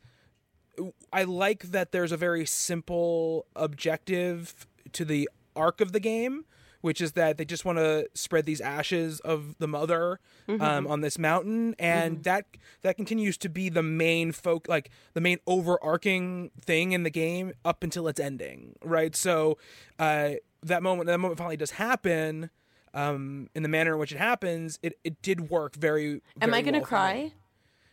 [1.12, 6.44] I like that there's a very simple objective to the arc of the game,
[6.80, 11.00] which is that they just want to spread these ashes of the mother um, on
[11.00, 12.44] this mountain, and that
[12.82, 17.52] that continues to be the main folk, like the main overarching thing in the game
[17.64, 19.14] up until its ending, right?
[19.14, 19.56] So
[19.98, 20.32] uh,
[20.64, 22.50] that moment, that moment finally does happen.
[22.92, 26.22] Um, in the manner in which it happens, it, it did work very.
[26.40, 27.32] Am very I gonna well cry?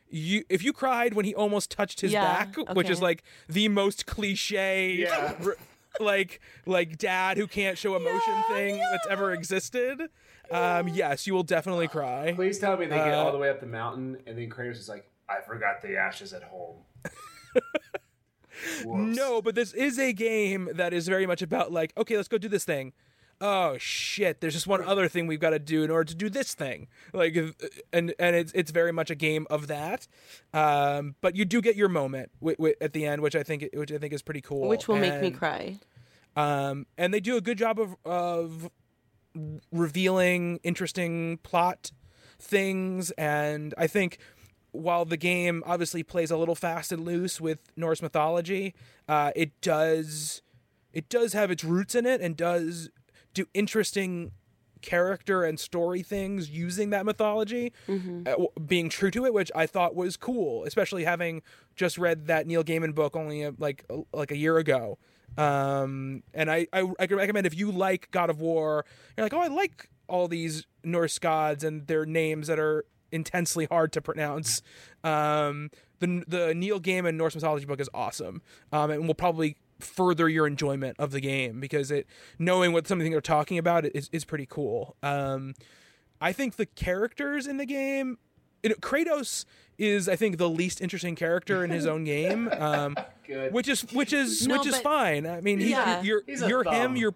[0.09, 3.67] you if you cried when he almost touched his Yeah, back, which is like the
[3.69, 5.33] most cliche, Yeah.
[5.43, 5.55] r-
[5.99, 10.09] like like dad who can't show emotion thing that's ever existed.
[10.51, 12.33] Um, yes, you will definitely cry.
[12.35, 14.77] Please tell me they get Uh, all the way up the mountain, and then Kratos
[14.77, 16.77] is like, "I forgot the ashes at home."
[18.85, 19.17] Whoops.
[19.17, 22.37] No, but this is a game that is very much about like, okay, let's go
[22.37, 22.93] do this thing.
[23.43, 24.39] Oh shit!
[24.39, 26.87] There's just one other thing we've got to do in order to do this thing.
[27.11, 27.47] Like, uh,
[27.91, 30.07] and and it's it's very much a game of that.
[30.53, 33.67] Um, but you do get your moment wi- wi- at the end, which I think
[33.73, 34.67] which I think is pretty cool.
[34.67, 35.79] Which will make me cry.
[36.35, 38.69] um, and they do a good job of of
[39.71, 41.91] revealing interesting plot
[42.39, 44.17] things and i think
[44.71, 48.73] while the game obviously plays a little fast and loose with norse mythology
[49.09, 50.41] uh, it does
[50.93, 52.89] it does have its roots in it and does
[53.33, 54.31] do interesting
[54.81, 57.71] character and story things using that mythology
[58.27, 61.41] uh, being true to it which i thought was cool especially having
[61.75, 64.97] just read that neil gaiman book only uh, like a- like a year ago.
[65.37, 69.39] Um and I, I i recommend if you like god of war you're like oh
[69.39, 74.61] i like all these norse gods and their names that are intensely hard to pronounce
[75.03, 75.69] um
[75.99, 80.45] the the neil gaiman norse mythology book is awesome um and will probably further your
[80.45, 82.05] enjoyment of the game because it
[82.37, 84.95] knowing what something they're talking about is is pretty cool.
[85.01, 85.53] Um,
[86.21, 88.19] I think the characters in the game,
[88.61, 89.45] it, Kratos
[89.79, 92.95] is I think the least interesting character in his own game, um,
[93.25, 93.51] Good.
[93.53, 95.25] which is which is No, which is but- fine.
[95.25, 96.03] I mean, he, Yeah.
[96.03, 96.95] you're He's you're him.
[96.95, 97.15] You're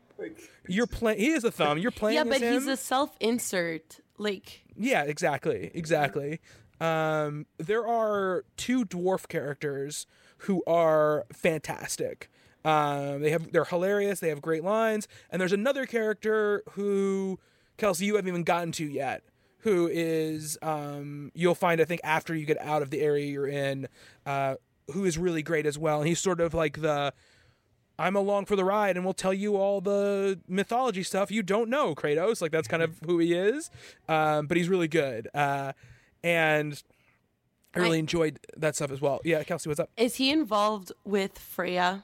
[0.67, 1.19] you're playing.
[1.19, 1.77] He is a thumb.
[1.77, 2.15] You're playing.
[2.15, 3.99] yeah, as but he's a self-insert.
[4.17, 6.39] Like, Yeah, exactly, exactly.
[6.79, 10.07] Um, there are two dwarf characters
[10.39, 12.29] who are fantastic.
[12.63, 14.19] Um, they have they're hilarious.
[14.19, 17.39] They have great lines, and there's another character who
[17.77, 19.23] Kelsey you haven't even gotten to yet.
[19.59, 23.47] Who is um, you'll find I think after you get out of the area you're
[23.47, 23.87] in,
[24.25, 24.55] uh,
[24.91, 25.99] who is really great as well.
[25.99, 27.13] And he's sort of like the
[27.97, 31.69] I'm along for the ride and we'll tell you all the mythology stuff you don't
[31.69, 32.41] know, Kratos.
[32.41, 33.69] Like that's kind of who he is.
[34.09, 35.29] Um, but he's really good.
[35.33, 35.71] Uh,
[36.23, 36.81] and
[37.73, 39.21] I really I- enjoyed that stuff as well.
[39.23, 39.89] Yeah, Kelsey, what's up?
[39.97, 42.03] is he involved with Freya?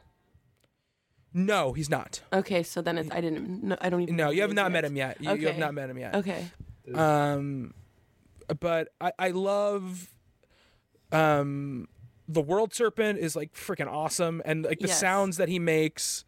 [1.33, 2.21] No, he's not.
[2.33, 3.63] Okay, so then it's, I didn't.
[3.63, 4.15] No, I don't even.
[4.17, 5.17] No, you have not is met him yet.
[5.21, 6.15] You, you have not met him yet.
[6.15, 6.45] Okay.
[6.93, 7.73] Um,
[8.59, 10.09] but I, I love
[11.13, 11.87] um
[12.33, 14.99] the world serpent is like freaking awesome and like the Yes.
[14.99, 16.25] sounds that he makes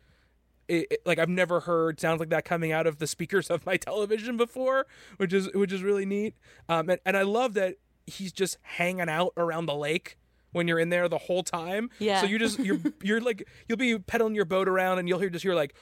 [0.68, 3.66] it, it- like I've never heard sounds like that coming out of the speakers of
[3.66, 4.86] my television before,
[5.18, 6.36] which is which is really neat.
[6.70, 7.76] Um, and, and I love that
[8.08, 10.18] he's just hanging out around the lake
[10.52, 11.89] when you're in there the whole time.
[12.00, 12.22] Yeah.
[12.22, 15.30] So you just you're you're like you'll be pedaling your boat around and you'll hear
[15.30, 15.74] just hear like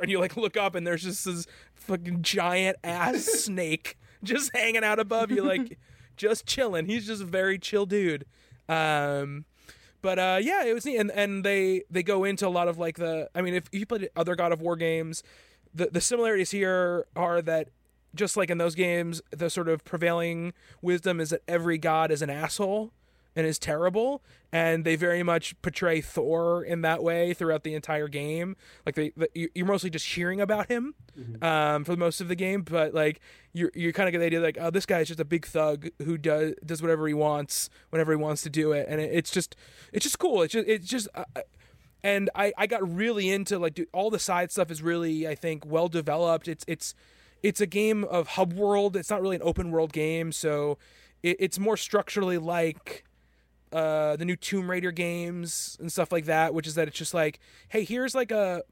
[0.00, 4.84] and you like look up and there's just this fucking giant ass snake just hanging
[4.84, 5.78] out above you like
[6.18, 6.86] just chilling.
[6.86, 8.26] He's just a very chill dude.
[8.68, 9.46] Um
[10.02, 12.78] but uh yeah, it was neat and and they they go into a lot of
[12.78, 15.22] like the I mean if you played other God of War games,
[15.74, 17.70] the the similarities here are that
[18.14, 20.52] just like in those games, the sort of prevailing
[20.82, 22.92] wisdom is that every god is an asshole
[23.38, 24.20] and is terrible,
[24.52, 28.56] and they very much portray Thor in that way throughout the entire game.
[28.84, 30.94] Like they, the, you- you're mostly just hearing about him
[31.40, 33.20] um, for most of the game, but like
[33.52, 35.88] you're you kind of get the idea like, oh, this guy's just a big thug
[36.04, 39.30] who does does whatever he wants whenever he wants to do it, and it, it's
[39.30, 39.54] just
[39.92, 40.42] it's just cool.
[40.42, 41.08] It's just it's just.
[41.14, 41.24] Uh,
[42.04, 45.34] and I, I got really into like dude, all the side stuff is really I
[45.34, 46.48] think well developed.
[46.48, 46.94] It's it's
[47.42, 48.96] it's a game of hub world.
[48.96, 50.78] It's not really an open world game, so
[51.22, 53.04] it, it's more structurally like
[53.72, 56.54] uh, the new Tomb Raider games and stuff like that.
[56.54, 58.62] Which is that it's just like, hey, here's like a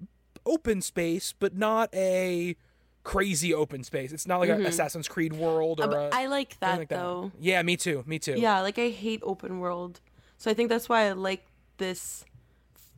[0.45, 2.57] open space, but not a
[3.03, 4.13] crazy open space.
[4.13, 6.97] It's not like an Assassin's Creed world or Uh, a, I like that, like that.
[6.97, 7.31] though.
[7.41, 8.03] Yeah, me too.
[8.07, 8.35] Me too.
[8.37, 10.01] Yeah, like I hate open world.
[10.39, 11.47] So I think that's why I like
[11.79, 12.25] this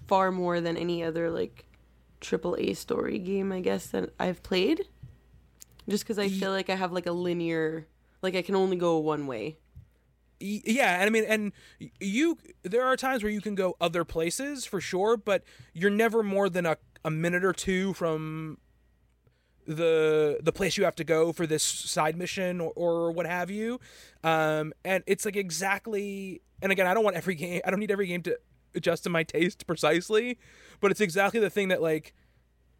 [0.07, 1.67] far more than any other like
[2.21, 4.87] triple A story game I guess that I've played.
[5.89, 7.87] Just cuz I feel like I have like a linear
[8.23, 9.59] like I can only go one way.
[10.41, 11.53] Yeah and i mean and
[12.01, 16.23] you there are times where you can go other places for sure but you're never
[16.23, 18.59] more than a, a minute or two from
[19.67, 23.51] the the place you have to go for this side mission or, or what have
[23.51, 23.79] you.
[24.25, 27.91] Um and it's like exactly and again i don't want every game i don't need
[27.91, 28.39] every game to
[28.75, 30.39] adjust to my taste precisely
[30.81, 32.15] but it's exactly the thing that like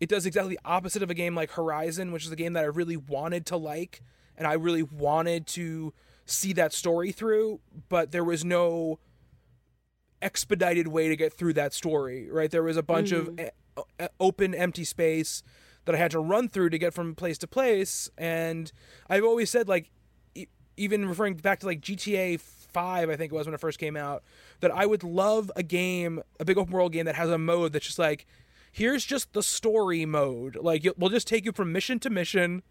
[0.01, 2.63] it does exactly the opposite of a game like Horizon, which is a game that
[2.63, 4.03] I really wanted to like
[4.37, 5.93] and I really wanted to
[6.31, 8.99] see that story through, but there was no
[10.21, 12.51] expedited way to get through that story, right?
[12.51, 13.49] There was a bunch of mm.
[13.49, 15.43] e- e- open empty space
[15.85, 18.71] that I had to run through to get from place to place and
[19.09, 19.91] I've always said like
[20.35, 23.79] e- even referring back to like GTA 5 I think it was when it first
[23.79, 24.23] came out
[24.61, 27.73] that I would love a game, a big open world game that has a mode
[27.73, 28.27] that's just like
[28.71, 30.57] here's just the story mode.
[30.57, 32.63] Like we'll just take you from mission to mission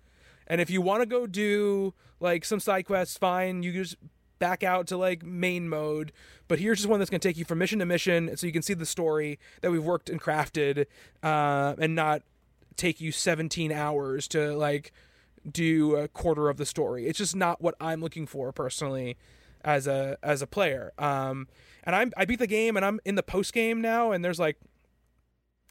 [0.47, 3.63] and if you want to go do like some side quests, fine.
[3.63, 3.95] You just
[4.39, 6.11] back out to like main mode.
[6.47, 8.53] But here's just one that's going to take you from mission to mission, so you
[8.53, 10.85] can see the story that we've worked and crafted,
[11.21, 12.23] uh, and not
[12.77, 14.93] take you 17 hours to like
[15.49, 17.07] do a quarter of the story.
[17.07, 19.17] It's just not what I'm looking for personally
[19.63, 20.93] as a as a player.
[20.97, 21.47] Um,
[21.83, 24.39] and I'm I beat the game and I'm in the post game now, and there's
[24.39, 24.57] like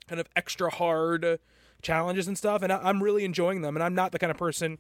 [0.08, 1.38] kind of extra hard
[1.82, 3.76] challenges and stuff, and I, I'm really enjoying them.
[3.76, 4.78] And I'm not the kind of person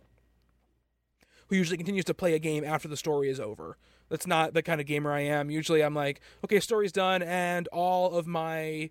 [1.48, 3.76] who usually continues to play a game after the story is over.
[4.08, 5.50] That's not the kind of gamer I am.
[5.50, 8.90] Usually, I'm like, okay, story's done, and all of my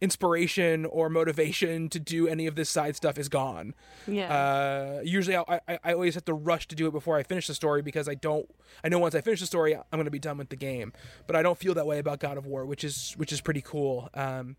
[0.00, 3.74] inspiration or motivation to do any of this side stuff is gone.
[4.06, 4.34] Yeah.
[4.34, 7.46] Uh, usually, I, I I always have to rush to do it before I finish
[7.46, 8.46] the story because I don't.
[8.82, 10.92] I know once I finish the story, I'm going to be done with the game.
[11.26, 13.62] But I don't feel that way about God of War, which is which is pretty
[13.62, 14.10] cool.
[14.12, 14.56] Um,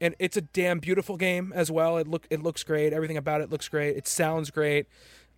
[0.00, 1.96] and it's a damn beautiful game as well.
[1.96, 2.92] It look it looks great.
[2.92, 3.96] Everything about it looks great.
[3.96, 4.86] It sounds great.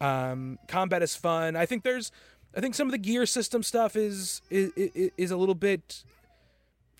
[0.00, 1.56] Um, combat is fun.
[1.56, 2.10] I think there's,
[2.56, 4.72] I think some of the gear system stuff is is
[5.16, 6.04] is a little bit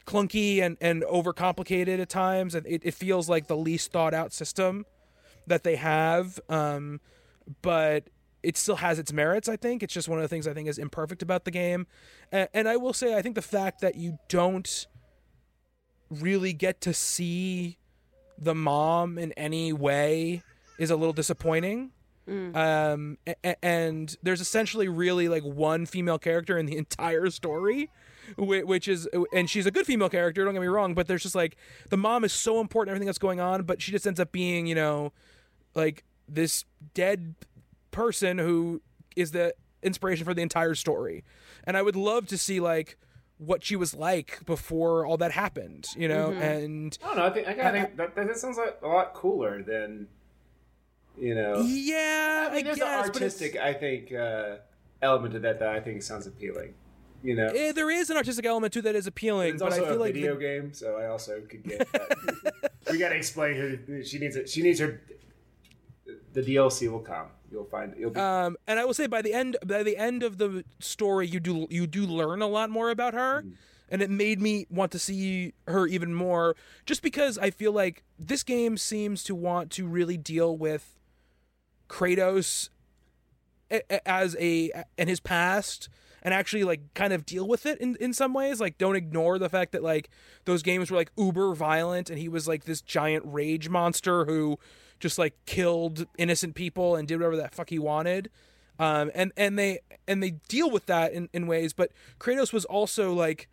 [0.07, 4.33] clunky and and overcomplicated at times and it, it feels like the least thought out
[4.33, 4.85] system
[5.46, 7.01] that they have um
[7.62, 8.09] but
[8.42, 10.68] it still has its merits i think it's just one of the things i think
[10.68, 11.87] is imperfect about the game
[12.33, 14.87] and, and i will say i think the fact that you don't
[16.11, 17.79] really get to see
[18.38, 20.42] the mom in any way
[20.79, 21.92] is a little disappointing.
[22.29, 27.90] Um a- and there's essentially really like one female character in the entire story
[28.37, 31.25] whi- which is and she's a good female character don't get me wrong but there's
[31.25, 31.57] just like
[31.88, 34.66] the mom is so important everything that's going on but she just ends up being
[34.68, 35.12] you know
[35.75, 37.35] like this dead
[37.90, 38.81] person who
[39.16, 41.25] is the inspiration for the entire story.
[41.64, 42.96] And i would love to see like
[43.46, 47.24] what she was like before all that happened you know and I don't know.
[47.24, 50.09] I think I, kinda think that, that sounds like a lot cooler than
[51.18, 51.61] you know.
[51.62, 54.57] yeah i, I there's guess an artistic, I think, uh,
[55.03, 56.74] element to that that I think sounds appealing.
[57.22, 59.85] You know, Eh, there is an artistic element to that is appealing, it's but also
[59.85, 61.87] I feel a like video the- game, so I also could get.
[61.92, 62.72] That.
[62.90, 64.03] we gotta explain her.
[64.05, 64.48] She needs it.
[64.48, 65.03] She needs her.
[66.33, 67.26] The DLC will come.
[67.51, 67.95] You'll find.
[67.99, 68.21] You'll be.
[68.21, 71.41] um, and I will say by the end by the end of the story, you
[71.41, 73.45] do you do learn a lot more about her,
[73.89, 76.55] and it made me want to see her even more.
[76.87, 80.97] Just because I feel like this game seems to want to really deal with
[81.89, 82.69] Kratos
[84.07, 85.89] as a and his past
[86.23, 88.61] and actually like kind of deal with it in, in some ways.
[88.61, 90.11] Like don't ignore the fact that like
[90.45, 94.59] those games were like uber violent and he was like this giant rage monster who
[94.99, 98.31] just like killed innocent people and did whatever the fuck he wanted.
[98.79, 102.65] Um and and they and they deal with that in, in ways but kratos was
[102.65, 103.49] also like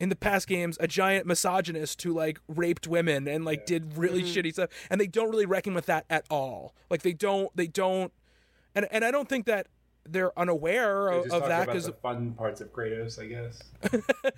[0.00, 4.22] in the past games a giant misogynist who like raped women and like did really
[4.22, 6.74] shitty stuff and they don't really reckon with that at all.
[6.90, 8.12] Like they don't they don't
[8.74, 9.66] and and i don't think that
[10.08, 13.62] they're unaware of, of that because the fun parts of Kratos, I guess.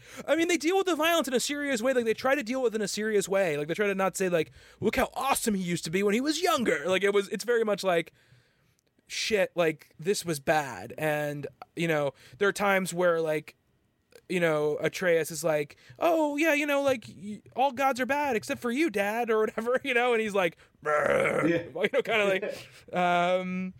[0.28, 1.92] I mean, they deal with the violence in a serious way.
[1.92, 3.56] Like they try to deal with it in a serious way.
[3.56, 6.14] Like they try to not say like, "Look how awesome he used to be when
[6.14, 7.28] he was younger." Like it was.
[7.30, 8.12] It's very much like,
[9.06, 9.50] shit.
[9.54, 11.46] Like this was bad, and
[11.76, 13.56] you know, there are times where like,
[14.28, 17.06] you know, Atreus is like, "Oh yeah, you know, like
[17.56, 20.56] all gods are bad except for you, Dad, or whatever," you know, and he's like,
[20.84, 21.46] Yeah.
[21.46, 23.72] you know, kind of like, um,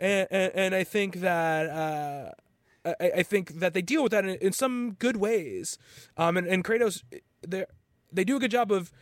[0.00, 1.68] and, and and I think that.
[1.68, 2.32] uh
[2.86, 5.78] I, I think that they deal with that in, in some good ways.
[6.18, 7.02] Um, and, and Kratos,
[7.40, 7.64] they
[8.12, 8.92] they do a good job of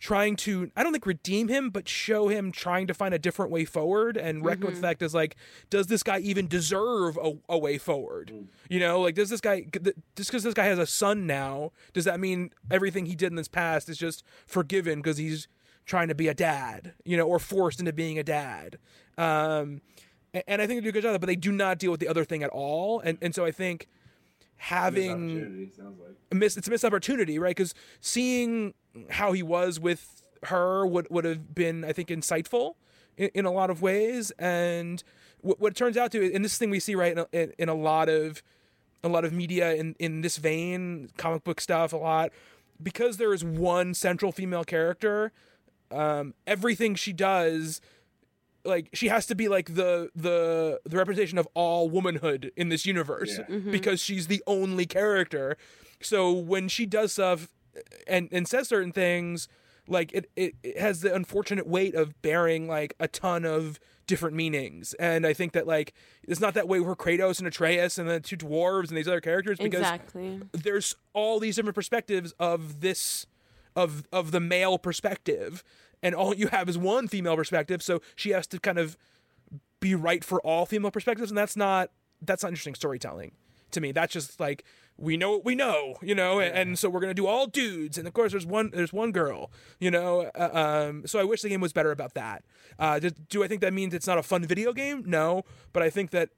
[0.00, 3.52] trying to I don't think redeem him, but show him trying to find a different
[3.52, 5.36] way forward and reckon with the fact is like,
[5.70, 8.32] does this guy even deserve a, a way forward?
[8.68, 9.66] You know, like does this guy
[10.16, 13.36] just because this guy has a son now, does that mean everything he did in
[13.36, 15.46] this past is just forgiven because he's
[15.86, 18.78] trying to be a dad, you know, or forced into being a dad?
[19.16, 19.82] Um,
[20.34, 21.78] a- and I think they do a good job, of that, but they do not
[21.78, 23.00] deal with the other thing at all.
[23.00, 23.88] And and so I think
[24.56, 26.16] having like.
[26.30, 27.54] a miss it's a missed opportunity, right?
[27.56, 28.74] Because seeing
[29.10, 32.74] how he was with her would would have been, I think, insightful
[33.16, 34.30] in, in a lot of ways.
[34.38, 35.02] And
[35.40, 37.52] what, what it turns out to, and this thing we see right in a, in,
[37.58, 38.42] in a lot of
[39.04, 42.30] a lot of media in in this vein, comic book stuff, a lot,
[42.82, 45.32] because there is one central female character.
[45.90, 47.80] Um, everything she does
[48.64, 52.86] like she has to be like the the the representation of all womanhood in this
[52.86, 53.56] universe Yeah.
[53.56, 53.70] Mm-hmm.
[53.72, 55.56] because she's the only character
[56.00, 59.48] so when she does stuff eh, and and says certain things
[59.88, 64.34] like it, it it has the unfortunate weight of bearing like a ton of different
[64.36, 65.92] meanings and i think that like
[66.24, 69.20] it's not that way for kratos and atreus and the two dwarves and these other
[69.20, 70.40] characters because Exactly.
[70.52, 73.26] there's all these different perspectives of this
[73.76, 75.62] of of the male perspective.
[76.02, 78.96] And all you have is one female perspective so she has to kind of
[79.80, 81.90] be right for all female perspectives and that's not
[82.20, 83.32] that's not interesting storytelling
[83.72, 83.92] to me.
[83.92, 84.64] That's just like
[84.98, 87.96] we know what we know you know and, and so we're gonna do all dudes
[87.98, 91.40] and of course there's one there's one girl you know uh, um so i wish
[91.40, 92.44] the game was better about that.
[92.78, 95.02] Uh do, do i think that means it's not a fun video game?
[95.06, 96.30] No but i think that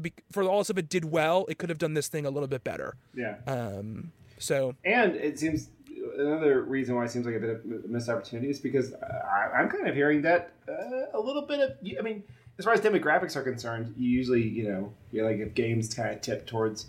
[0.00, 2.46] be, for all of it did well it could have done this thing a little
[2.46, 2.94] bit better.
[3.14, 3.38] Yeah.
[3.46, 5.70] um so And it seems
[6.16, 9.58] another reason why it seems like a bit of a missed opportunity is because I,
[9.58, 11.72] I'm kind of hearing that uh, a little bit of.
[11.98, 12.22] I mean,
[12.58, 16.10] as far as demographics are concerned, you usually you know you're like if games kind
[16.10, 16.86] of tip towards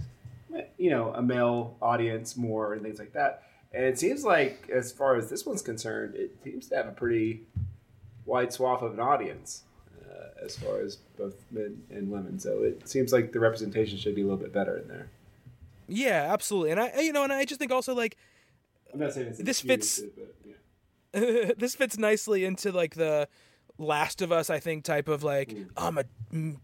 [0.77, 3.43] you know a male audience more and things like that.
[3.71, 6.91] And it seems like as far as this one's concerned, it seems to have a
[6.91, 7.43] pretty
[8.25, 9.63] wide swath of an audience.
[10.09, 14.15] Uh, as far as both men and women, so it seems like the representation should
[14.15, 15.09] be a little bit better in there.
[15.87, 18.15] yeah absolutely and i you know and i just think also like
[18.93, 20.35] I'm not saying it's This excused, fits- but,
[21.23, 21.51] yeah.
[21.57, 23.27] this fits nicely into like the
[23.77, 26.57] Last of Us, I think, type of like I'm a mm,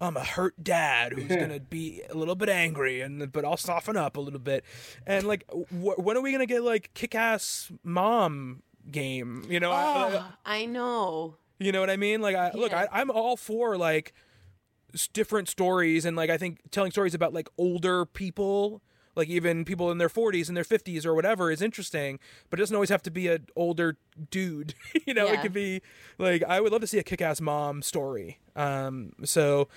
[0.00, 3.96] I'm a hurt dad who's gonna be a little bit angry, and but I'll soften
[3.96, 4.64] up a little bit.
[5.06, 9.44] And like, wh- when are we gonna get like kick-ass mom game?
[9.48, 11.36] You know, I- Oh, I know.
[11.58, 12.20] you know what I mean?
[12.20, 14.12] Like, I, look, I, I'm all for like
[15.12, 18.82] different stories, and like I think telling stories about like older people,
[19.16, 22.18] like even people in their 40s and their 50s or whatever, is interesting.
[22.50, 23.96] But it doesn't always have to be an older
[24.30, 24.74] dude.
[25.06, 25.82] you know, it could be
[26.18, 28.38] like I would love to see a kick-ass mom story.
[28.54, 29.68] Um, so.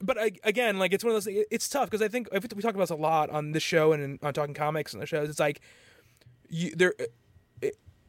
[0.00, 1.44] But I, again, like it's one of those.
[1.50, 4.02] It's tough because I think we talk about this a lot on this show and
[4.02, 5.28] in, on talking comics and the shows.
[5.28, 5.60] It's like
[6.48, 6.94] you there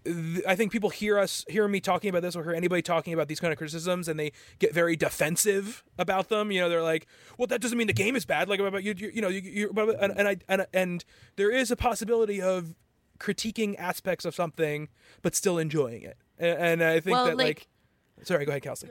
[0.06, 3.14] th- I think people hear us hear me talking about this or hear anybody talking
[3.14, 6.52] about these kind of criticisms and they get very defensive about them.
[6.52, 8.94] You know, they're like, "Well, that doesn't mean the game is bad." Like about you,
[8.98, 9.70] you, you know, you, you
[10.00, 12.76] and, and I and and there is a possibility of
[13.20, 14.90] critiquing aspects of something
[15.24, 16.18] but still enjoying it.
[16.38, 17.68] And, and I think Well, that like,
[18.18, 18.90] like- sorry, go ahead, Kelsey.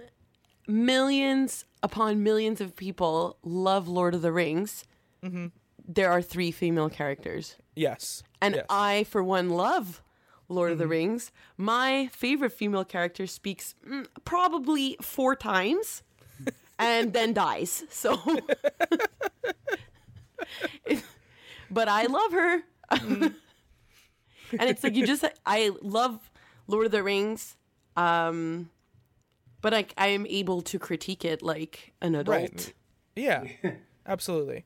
[0.68, 4.84] Millions upon millions of people love Lord of the Rings.
[5.22, 5.46] Mm-hmm.
[5.86, 7.54] There are three female characters.
[7.76, 8.66] Yes, And yes.
[8.68, 10.02] I, for one, love
[10.49, 10.72] Lord Mm-hmm.
[10.72, 11.32] of the Rings.
[11.57, 16.03] My favorite female character speaks mm, probably four times
[16.78, 17.84] and then dies.
[17.90, 18.20] So,
[21.70, 22.62] but I love her.
[22.92, 23.22] Mm-hmm.
[24.59, 26.30] and it's like you just, I love
[26.66, 27.57] Lord of the Rings.
[27.97, 28.70] Um,
[29.62, 32.36] but I, I am able to critique it like an adult.
[32.38, 32.72] Right.
[33.16, 33.44] Yeah,
[34.07, 34.64] absolutely.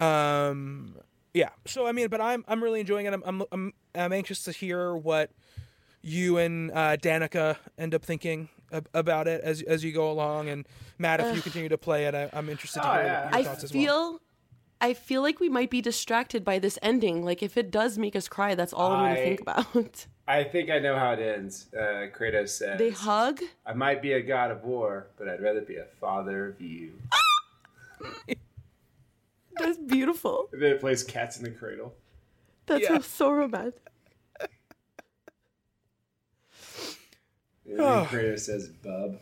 [0.00, 0.96] Um,
[1.34, 1.50] yeah.
[1.66, 3.12] So I mean, but I'm I'm really enjoying it.
[3.12, 5.30] I'm I'm I'm, I'm anxious to hear what
[6.02, 10.48] you and uh, Danica end up thinking ab- about it as as you go along.
[10.48, 10.66] And
[10.98, 13.28] Matt, if you continue to play it, I, I'm interested to Oh, hear yeah.
[13.30, 14.20] your I thoughts as feel well.
[14.80, 17.24] I feel like we might be distracted by this ending.
[17.24, 20.06] Like if it does make us cry, that's all I'm going to think about.
[20.28, 21.66] I think I know how it ends.
[21.74, 23.40] Uh, Kratos says, they hug.
[23.66, 26.92] I might be a god of war, but I'd rather be a father of you.
[29.58, 30.48] That's beautiful.
[30.52, 31.94] And then it plays Cats in the Cradle.
[32.66, 32.96] That's Yeah.
[32.98, 33.80] so, so romantic.
[37.66, 38.00] And Oh.
[38.00, 39.20] then Kratos says, Bub.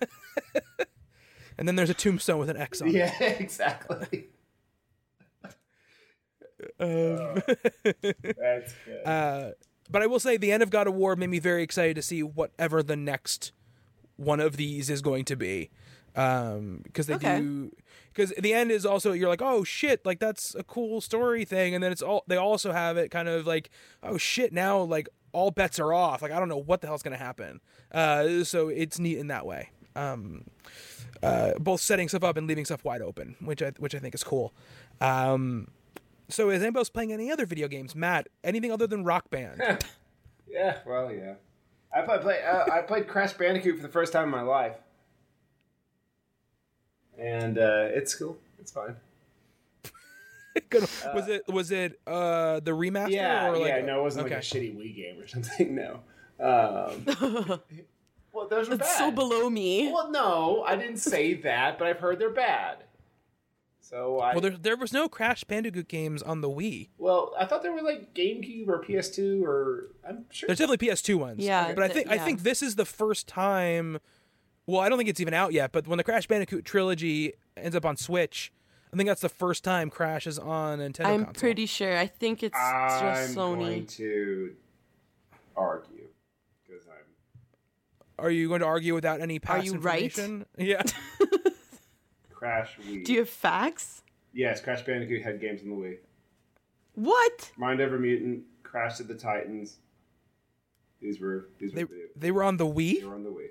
[1.56, 2.94] And then there's a tombstone with an X on it.
[2.94, 4.26] Yeah, exactly.
[6.80, 7.42] Um,
[7.84, 9.02] That's good.
[9.06, 9.50] uh,
[9.88, 12.02] but I will say the end of God of War made me very excited to
[12.02, 13.52] see whatever the next
[14.16, 15.70] one of these is going to be.
[16.16, 17.38] Um, because they Okay.
[17.38, 17.70] do,
[18.14, 21.74] because the end is also you're like, oh shit, like that's a cool story thing,
[21.74, 23.70] and then it's all they also have it kind of like,
[24.02, 26.22] oh shit, now like all bets are off.
[26.22, 27.60] Like I don't know what the hell's gonna happen.
[27.92, 29.70] Uh, so it's neat in that way.
[29.96, 30.44] Um,
[31.22, 34.14] uh, both setting stuff up and leaving stuff wide open, which I which I think
[34.14, 34.54] is cool.
[35.00, 35.68] Um,
[36.28, 37.94] so is anybody else playing any other video games?
[37.94, 39.60] Matt, anything other than Rock Band?
[40.48, 41.34] yeah, well, yeah.
[41.94, 44.76] I played, play, uh, I played Crash Bandicoot for the first time in my life.
[47.18, 48.36] And uh, it's cool.
[48.60, 48.96] It's fine.
[50.70, 50.88] Good.
[51.14, 53.10] was it was it uh the remaster?
[53.10, 54.36] Yeah, or like, yeah, no, it wasn't okay.
[54.36, 55.74] like a shitty Wii game or something.
[55.74, 56.00] No.
[56.40, 57.04] Um,
[58.32, 58.98] well, those were It's bad.
[58.98, 59.90] so below me.
[59.92, 62.78] Well, no, I didn't say that, but I've heard they're bad.
[63.80, 66.88] So I Well, there there was no Crash Bandicoot games on the Wii.
[66.98, 70.46] well, I thought there were like GameCube or PS2 or I'm sure.
[70.46, 71.44] There's definitely PS2 ones.
[71.44, 73.98] Yeah, but I th- think I think this is the first time.
[74.66, 75.72] Well, I don't think it's even out yet.
[75.72, 78.52] But when the Crash Bandicoot trilogy ends up on Switch,
[78.92, 81.06] I think that's the first time Crash is on Nintendo.
[81.06, 81.40] I'm console.
[81.40, 81.96] pretty sure.
[81.98, 83.58] I think it's I'm just Sony.
[83.58, 84.54] going to
[85.56, 86.06] argue
[86.66, 90.16] because I'm Are you going to argue without any past you right?
[90.58, 90.82] Yeah.
[92.32, 93.04] Crash Wii.
[93.04, 94.02] Do you have facts?
[94.32, 95.96] yes, Crash Bandicoot had games on the Wii.
[96.94, 97.52] What?
[97.56, 99.78] Mind Over Mutant, Crash of the Titans.
[101.00, 103.00] These were these were they the, they were on the Wii.
[103.00, 103.50] they were on the Wii.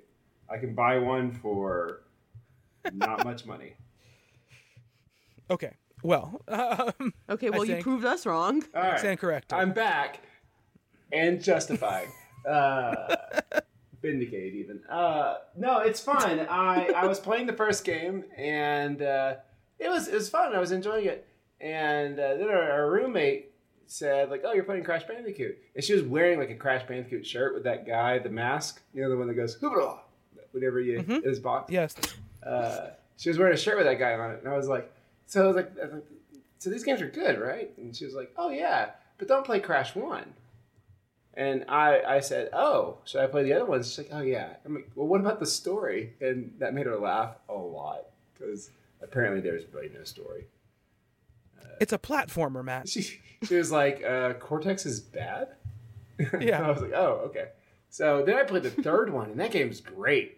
[0.53, 2.01] I can buy one for
[2.93, 3.73] not much money.
[5.49, 5.73] Okay.
[6.03, 8.63] Well, um, Okay, well, you proved us wrong.
[8.75, 8.99] All right.
[8.99, 9.57] stand corrected.
[9.57, 10.19] I'm back
[11.11, 12.07] and justified.
[12.49, 13.15] uh,
[14.01, 14.81] vindicated even.
[14.89, 16.45] Uh, no, it's fun.
[16.49, 19.35] I, I was playing the first game and uh,
[19.79, 20.53] it was it was fun.
[20.53, 21.27] I was enjoying it.
[21.61, 23.51] And uh, then our, our roommate
[23.87, 27.25] said like, "Oh, you're playing Crash Bandicoot," and she was wearing like a Crash Bandicoot
[27.25, 28.81] shirt with that guy, the mask.
[28.93, 29.99] You know, the one that goes "Hoobah!"
[30.53, 31.71] Whenever you in his box.
[31.71, 31.95] yes.
[32.45, 34.91] uh, she was wearing a shirt with that guy on it, and I was like,
[35.25, 36.03] so I was like, I was like,
[36.59, 37.71] so these games are good, right?
[37.77, 40.33] And she was like, oh yeah, but don't play Crash One.
[41.35, 43.89] And I, I said, oh, should I play the other ones?
[43.89, 44.53] She's like, oh yeah.
[44.65, 46.13] I'm like, well, what about the story?
[46.21, 48.69] And that made her laugh a lot because
[49.01, 50.45] apparently there's really no story.
[51.81, 52.87] It's a platformer, Matt.
[52.87, 55.49] She, she was like, uh, Cortex is bad.
[56.39, 56.65] Yeah.
[56.65, 57.47] I was like, oh, okay.
[57.89, 60.37] So then I played the third one, and that game's great.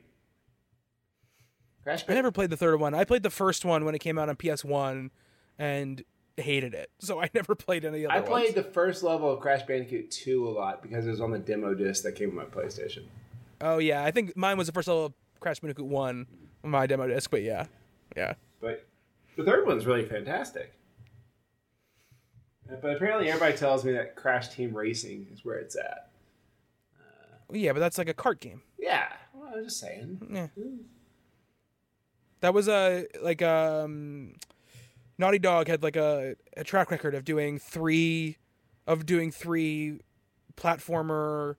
[1.85, 2.93] Crash I never played the third one.
[2.93, 5.11] I played the first one when it came out on PS1
[5.59, 6.03] and
[6.35, 6.89] hated it.
[6.99, 8.55] So I never played any other I played ones.
[8.55, 11.73] the first level of Crash Bandicoot 2 a lot because it was on the demo
[11.75, 13.03] disc that came with my PlayStation.
[13.61, 16.27] Oh yeah, I think mine was the first level of Crash Bandicoot 1
[16.63, 17.67] on my demo disc, but yeah.
[18.17, 18.33] Yeah.
[18.59, 18.87] But
[19.37, 20.73] the third one's really fantastic.
[22.69, 26.09] Uh, But apparently, everybody tells me that Crash Team Racing is where it's at.
[27.51, 28.63] Yeah, but that's like a kart game.
[28.79, 30.19] Yeah, well, I was just saying.
[30.31, 30.47] Yeah.
[32.45, 34.33] That was a like um
[35.17, 38.37] Naughty Dog had like a, a track record of doing three
[38.85, 39.99] of doing three
[40.55, 41.55] platformer,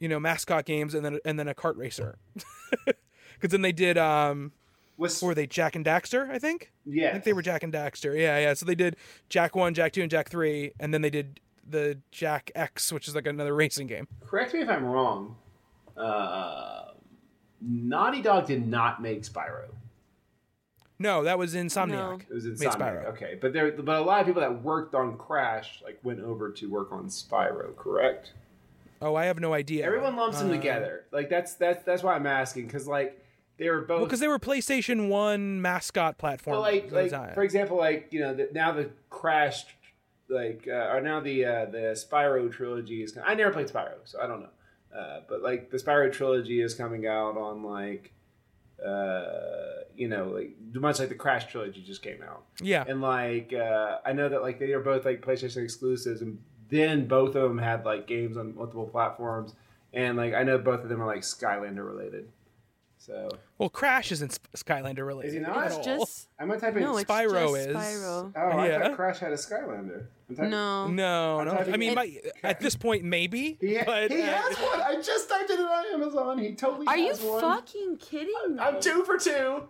[0.00, 2.18] you know, mascot games and then and then a kart racer.
[3.40, 4.50] Cuz then they did um
[4.96, 6.72] Was were they Jak and Daxter, I think?
[6.84, 8.18] Yeah, I think they were Jak and Daxter.
[8.18, 8.54] Yeah, yeah.
[8.54, 8.96] So they did
[9.30, 13.06] Jak 1, Jak 2 and Jak 3 and then they did the Jak X, which
[13.06, 14.08] is like another racing game.
[14.26, 15.36] Correct me if I'm wrong.
[15.96, 16.86] Uh,
[17.60, 19.66] Naughty Dog did not make Spyro.
[20.98, 22.22] No, that was Insomniac.
[22.22, 23.04] It was in Made Spyro.
[23.06, 26.50] Okay, but there, but a lot of people that worked on Crash like went over
[26.52, 27.76] to work on Spyro.
[27.76, 28.32] Correct.
[29.02, 29.84] Oh, I have no idea.
[29.84, 31.04] Everyone lumps them Uh, together.
[31.12, 33.22] Like that's that's that's why I'm asking because like
[33.58, 33.98] they were both.
[33.98, 36.56] Well, because they were PlayStation One mascot platform.
[36.56, 39.66] But like, like for example, like you know, the, now the Crash,
[40.28, 43.18] like, uh, or now the uh, the Spyro trilogy is.
[43.22, 44.98] I never played Spyro, so I don't know.
[44.98, 48.12] Uh, but like the Spyro trilogy is coming out on like,
[48.84, 53.52] uh, you know, like much like the Crash trilogy just came out, yeah, and like
[53.52, 57.42] uh, I know that like they are both like PlayStation exclusives, and then both of
[57.48, 59.54] them had like games on multiple platforms,
[59.92, 62.28] and like I know both of them are like Skylander related.
[63.06, 63.28] So
[63.58, 65.28] well, Crash isn't Skylander related.
[65.28, 65.56] Is he not?
[65.58, 65.84] at It's all.
[65.84, 68.32] just I'm gonna type in no, it's Spyro just is- Spyro.
[68.34, 68.82] Oh, I Yeah.
[68.82, 70.06] thought Crash had a Skylander.
[70.28, 71.52] I'm typing- No, No, no.
[71.52, 73.58] I mean, my, at this point, maybe.
[73.60, 74.80] He, but he uh, has one.
[74.80, 76.38] I just typed it on Amazon.
[76.38, 77.40] He totally Are you one.
[77.40, 78.58] fucking kidding me?
[78.58, 79.62] I'm two for two.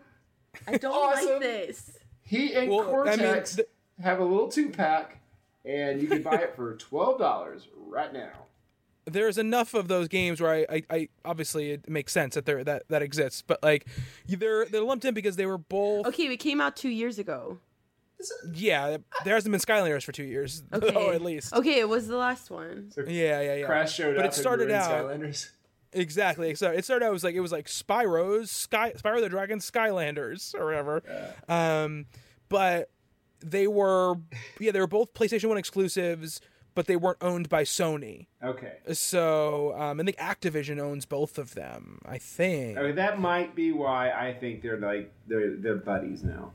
[0.66, 1.32] I don't awesome.
[1.32, 1.98] like this.
[2.22, 3.60] He and Well, I mean, Cortex
[4.00, 5.20] have a little two pack,
[5.66, 8.45] and you can buy it for twelve dollars right now.
[9.06, 12.62] There's enough of those games where I, I, I obviously it makes sense that there
[12.64, 13.86] that that exists, but like
[14.28, 16.06] they're they're lumped in because they were both.
[16.06, 17.58] Okay, it came out two years ago.
[18.52, 21.52] Yeah, there hasn't been Skylanders for two years, Okay, oh, at least.
[21.52, 22.90] Okay, it was the last one.
[22.90, 23.66] So Yeah, yeah, yeah.
[23.66, 24.32] Crash showed But up.
[24.32, 25.50] it started and out- Skylanders.
[25.92, 26.54] Exactly.
[26.54, 29.60] So it started out it was like it was like Spyro's Sky Spyro the Dragon
[29.60, 31.02] Skylanders or whatever.
[31.48, 32.06] Um,
[32.48, 32.90] but
[33.40, 34.16] they were
[34.58, 36.40] yeah they were both PlayStation One exclusives,
[36.76, 38.26] but they weren't owned by Sony.
[38.44, 38.74] Okay.
[38.92, 41.98] So um, I think Activision owns both of them.
[42.06, 42.78] I think.
[42.78, 46.52] I mean, that might be why I think they're like they're they're buddies now.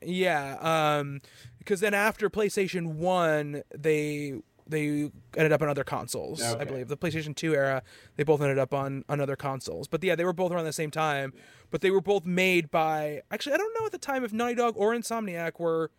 [0.00, 0.56] Yeah.
[0.60, 1.20] Um,
[1.58, 6.40] because then after PlayStation One, they they ended up on other consoles.
[6.40, 7.82] I believe the PlayStation Two era,
[8.16, 9.88] they both ended up on on other consoles.
[9.88, 11.34] But yeah, they were both around the same time.
[11.70, 14.54] But they were both made by actually I don't know at the time if Naughty
[14.54, 15.90] Dog or Insomniac were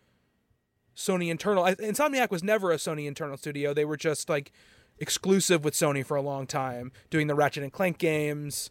[1.00, 1.64] Sony internal.
[1.64, 3.72] Insomniac was never a Sony internal studio.
[3.72, 4.52] They were just like
[4.98, 8.70] exclusive with Sony for a long time, doing the Ratchet and Clank games.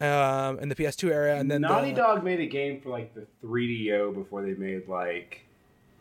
[0.00, 3.14] Um, in the PS2 era, and then Naughty the, Dog made a game for like
[3.14, 5.46] the 3DO before they made like.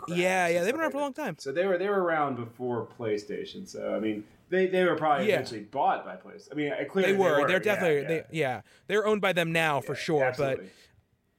[0.08, 1.36] Yeah, yeah, they've been around for a long time.
[1.40, 3.68] So they were they were around before PlayStation.
[3.68, 5.36] So I mean, they they were probably Yeah.
[5.36, 6.52] eventually bought by PlayStation.
[6.52, 7.38] I mean, clearly they were.
[7.42, 8.02] They They're yeah, definitely.
[8.02, 8.08] yeah.
[8.08, 10.24] They, yeah, they're owned by them now for Yeah, sure.
[10.26, 10.70] absolutely.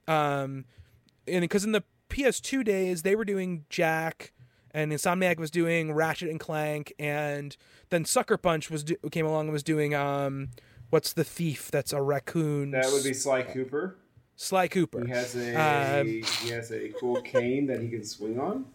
[0.06, 0.64] But um,
[1.26, 1.82] and because in the
[2.14, 4.32] PS2 days they were doing Jak,
[4.70, 7.56] and Insomniac was doing Ratchet and Clank, and
[7.90, 10.50] then Sucker Punch was do- came along and was doing um,
[10.90, 12.70] what's the thief that's a raccoon?
[12.70, 13.96] that would be Sly Cooper.
[14.36, 15.04] Sly Cooper.
[15.04, 18.66] He has a Um, he has a cool cane that he can swing on.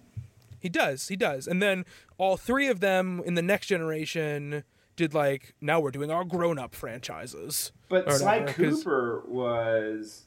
[0.60, 1.48] He does, he does.
[1.48, 1.86] And then
[2.18, 4.64] all three of them in the next generation
[4.98, 7.72] did like now we're doing our grown up franchises.
[7.88, 10.26] But Sly whatever, Cooper was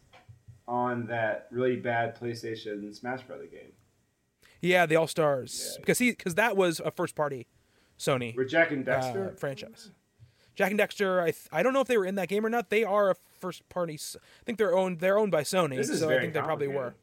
[0.68, 3.72] on that really bad PlayStation Smash Brother game
[4.60, 5.80] Yeah, the All Stars Yeah.
[5.80, 7.46] because he because that was a first party
[7.98, 9.34] Sony where Jak and uh, Dexter.
[9.38, 9.90] franchise.
[10.54, 12.50] Jak and Dexter, I th- I don't know if they were in that game or
[12.50, 12.68] not.
[12.70, 13.94] They are a first party.
[13.94, 14.98] I think they're owned.
[15.00, 16.94] They're owned by Sony, This is so I think they probably were.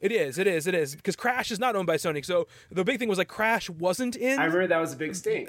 [0.00, 0.38] It is.
[0.38, 0.66] It is.
[0.66, 2.24] It is because Crash is not owned by Sony.
[2.24, 4.38] So the big thing was like Crash wasn't in.
[4.38, 5.48] I remember that was a big stink.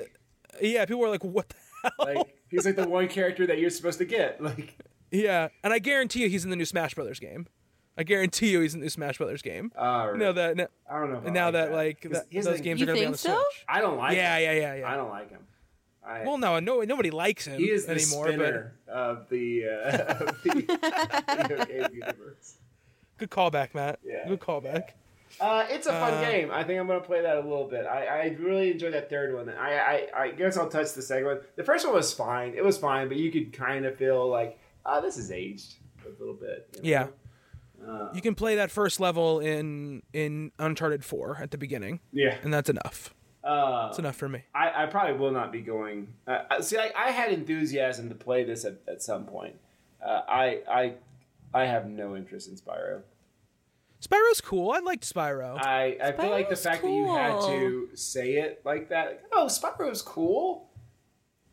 [0.61, 3.70] yeah, people were like, "What the hell?" Like he's like the one character that you're
[3.70, 4.39] supposed to get.
[4.41, 4.78] Like
[5.12, 7.47] Yeah, and I guarantee you, he's in the new Smash Brothers game.
[7.97, 9.72] I guarantee you, he's in the new Smash Brothers game.
[9.78, 11.22] uh, No, that no, I don't know.
[11.26, 13.34] If now like that like that, those the- games are gonna be on the so?
[13.36, 13.66] Switch.
[13.70, 14.16] I don't like.
[14.18, 14.43] Yeah, him.
[14.43, 14.91] yeah, yeah, yeah.
[14.91, 15.41] I don't like him.
[16.06, 18.28] I, Well, no, no, nobody likes him he is the anymore.
[18.28, 19.97] spinner of the uh,
[20.30, 22.58] of the video game universe.
[23.18, 23.99] Good callback, Matt.
[24.06, 24.28] Yeah.
[24.28, 24.89] Good callback.
[25.39, 26.51] Uh, it's a fun Uh, game.
[26.51, 27.86] I think I'm gonna play that a little bit.
[27.86, 29.49] I, I really enjoyed that third one.
[29.49, 29.78] I,
[30.14, 31.39] I I guess I'll touch the second one.
[31.56, 32.53] The first one was fine.
[32.56, 35.75] It was fine, but you could kind of feel like, ah, this is aged
[36.05, 36.67] a little bit.
[36.75, 36.89] you know?
[36.89, 37.07] Yeah.
[37.88, 42.38] Uh, You can play that first level in in Uncharted 4 at the beginning, yeah.
[42.43, 43.13] and that's enough.
[43.43, 44.41] Uh, That's enough for me.
[44.55, 46.07] I, I probably will not be going.
[46.27, 49.55] Uh, uh, see, I, I had enthusiasm to play this at, at some point.
[50.03, 50.93] Uh, I I
[51.53, 53.01] I have no interest in Spyro.
[54.01, 54.71] Spyro's cool.
[54.71, 55.57] I liked Spyro.
[55.59, 59.07] I, I feel like the Spyro's fact that you had to say it like that,
[59.07, 60.69] like, oh, Spyro's cool.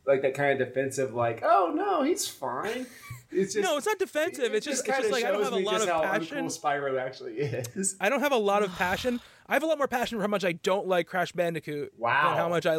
[0.06, 2.86] Like that kind of defensive, like, oh no, he's fine.
[3.32, 4.54] It's just no, it's not defensive.
[4.54, 6.46] It's just, it's just like I don't have a lot just of passion.
[6.46, 7.96] Spyro actually is.
[8.00, 9.20] I don't have a lot of passion.
[9.46, 12.34] I have a lot more passion for how much I don't like Crash Bandicoot Wow.
[12.36, 12.76] how much I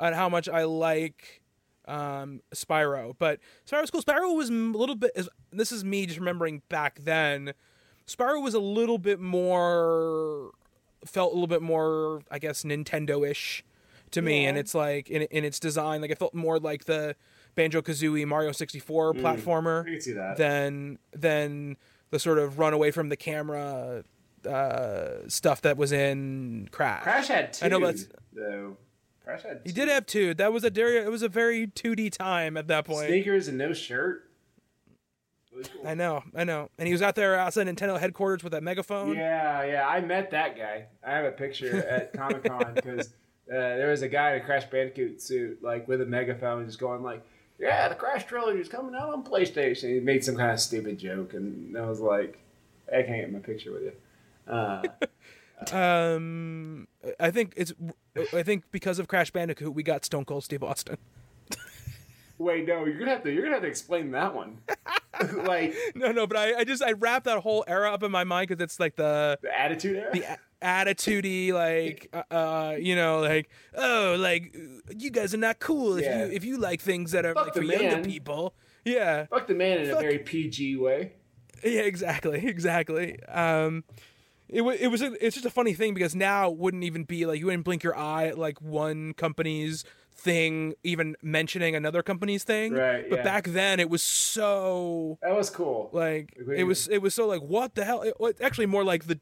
[0.00, 1.42] and how much I like
[1.86, 3.14] um, Spyro.
[3.18, 4.02] But Spyro's cool.
[4.02, 5.12] Spyro was a little bit.
[5.52, 7.52] This is me just remembering back then.
[8.06, 10.50] Spyro was a little bit more
[11.04, 13.64] felt a little bit more, I guess, Nintendo-ish
[14.12, 17.16] to me, and it's like in in its design, like it felt more like the
[17.54, 20.36] Banjo Kazooie Mario sixty four platformer I can see that.
[20.36, 21.76] than than
[22.10, 24.04] the sort of run away from the camera
[24.48, 27.02] uh, stuff that was in Crash.
[27.02, 27.64] Crash had two.
[27.64, 28.76] I know that's- though.
[29.24, 29.60] Crash had.
[29.64, 30.34] He did have two.
[30.34, 33.08] That was a very it was a very 2D time at that point.
[33.08, 34.28] sneakers and no shirt.
[35.52, 35.86] Cool.
[35.86, 36.70] I know, I know.
[36.78, 39.14] And he was out there outside Nintendo headquarters with that megaphone.
[39.14, 39.86] Yeah, yeah.
[39.86, 40.86] I met that guy.
[41.06, 43.12] I have a picture at Comic Con because uh,
[43.52, 47.02] there was a guy in a Crash Bandicoot suit, like with a megaphone, just going
[47.02, 47.22] like,
[47.58, 50.98] "Yeah, the Crash trilogy is coming out on PlayStation." He made some kind of stupid
[50.98, 52.38] joke, and I was like,
[52.90, 53.92] "I can't get my picture with you."
[54.48, 54.82] Uh,
[55.72, 56.88] Um,
[57.20, 57.72] I think it's
[58.32, 60.98] I think because of Crash Bandicoot, we got Stone Cold Steve Austin.
[62.38, 63.32] wait, no, you're gonna have to.
[63.32, 64.58] You're gonna have to explain that one.
[65.44, 68.24] like No, no, but I, I just I wrap that whole era up in my
[68.24, 70.10] mind because it's like the the Attitude Era.
[70.12, 70.24] the
[70.62, 74.54] attitudey like uh, uh you know like oh like
[74.96, 76.24] you guys are not cool if Yeah.
[76.26, 78.54] you if you like things that are Fuck like for younger people
[78.84, 81.12] yeah Fuck the man in a very PG way.
[81.64, 83.84] yeah exactly exactly um
[84.48, 87.04] it, wa it was a, it's just a funny thing because now it wouldn't even
[87.04, 89.84] be like you wouldn't blink your eye at like one company's
[90.14, 93.22] thing even mentioning another company's thing Right, but yeah.
[93.24, 95.88] back then it was so That was cool.
[95.92, 96.58] like Agree.
[96.60, 99.18] it was it was so like what the hell it, actually more like the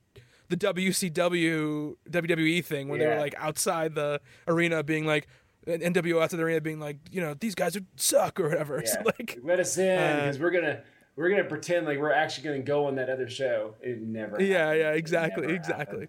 [0.51, 5.27] the WCW WWE thing when they were like outside the arena being like
[5.67, 9.03] NWO outside the arena being like you know these guys are suck or whatever Yeah.
[9.05, 10.83] like let us in uh, because we're gonna
[11.17, 13.75] we're gonna pretend like we're actually gonna go on that other show.
[13.81, 14.43] It never.
[14.43, 14.81] yeah happened.
[14.81, 16.09] yeah exactly exactly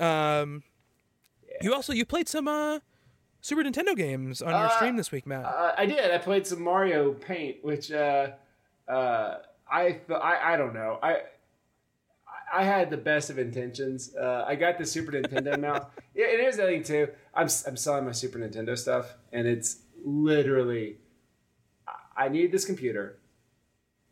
[0.00, 0.54] happened.
[0.54, 0.62] um
[1.60, 2.78] you also you played some uh
[3.40, 6.10] Super Nintendo games on your Uh, stream this week Matt Uh, I did.
[6.10, 8.30] I played some Mario Paint, which uh,
[8.88, 9.38] uh,
[9.70, 10.98] I, I I don't know.
[11.02, 11.22] I
[12.52, 14.14] I had the best of intentions.
[14.14, 15.84] Uh, I got the Super Nintendo mouse.
[16.14, 17.08] Yeah, and here's the thing too.
[17.34, 20.96] I'm I'm selling my Super Nintendo stuff, and it's literally
[22.16, 23.18] I- need this computer,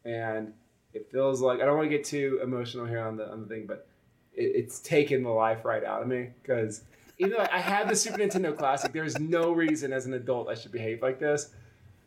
[0.05, 0.53] and
[0.93, 3.47] it feels like I don't want to get too emotional here on the on the
[3.47, 3.87] thing, but
[4.32, 6.82] it, it's taken the life right out of me because
[7.18, 10.55] even though I have the Super Nintendo Classic, there's no reason as an adult I
[10.55, 11.51] should behave like this.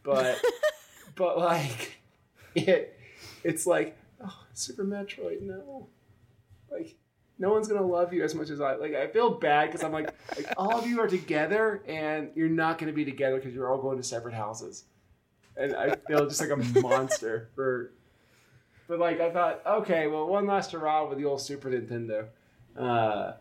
[0.03, 0.39] But
[1.15, 1.99] but like
[2.55, 2.97] it
[3.43, 5.87] it's like oh, Super Metroid, no.
[6.71, 6.95] Like
[7.37, 8.93] no one's gonna love you as much as I like.
[8.93, 12.77] I feel bad because I'm like, like all of you are together and you're not
[12.77, 14.85] gonna be together because you're all going to separate houses,
[15.55, 17.91] and I feel just like a monster for.
[18.87, 22.25] But like I thought, okay, well, one last hurrah with the old Super Nintendo.
[22.75, 23.33] Uh,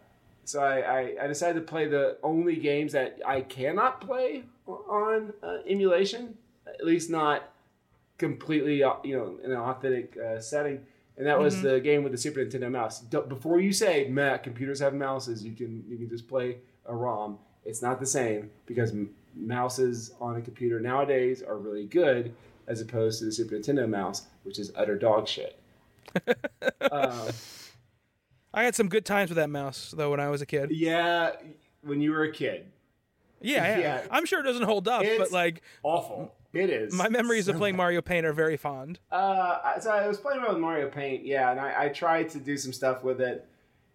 [0.44, 5.32] so I, I, I decided to play the only games that I cannot play on
[5.42, 7.50] uh, emulation, at least not
[8.16, 10.86] completely, uh, you know, in an authentic uh, setting.
[11.18, 13.00] And that was the game with the Super Nintendo mouse.
[13.00, 16.94] D- before you say, Matt, computers have mouses, you can you can just play a
[16.94, 17.38] ROM.
[17.64, 22.34] It's not the same because m- mouses on a computer nowadays are really good
[22.68, 25.58] as opposed to the Super Nintendo mouse, which is utter dog shit.
[26.92, 27.28] um,
[28.54, 31.32] I had some good times with that mouse though when I was a kid yeah,
[31.82, 32.66] when you were a kid,
[33.42, 34.06] yeah yeah, Yeah.
[34.10, 36.34] I'm sure it doesn't hold up It's- but like awful.
[36.52, 36.94] It is.
[36.94, 40.18] my memories of So playing Mario Paint are very fond Uh, I- so I was
[40.18, 43.20] playing around with Mario Paint, yeah, and I, I tried to do some stuff with
[43.20, 43.46] it,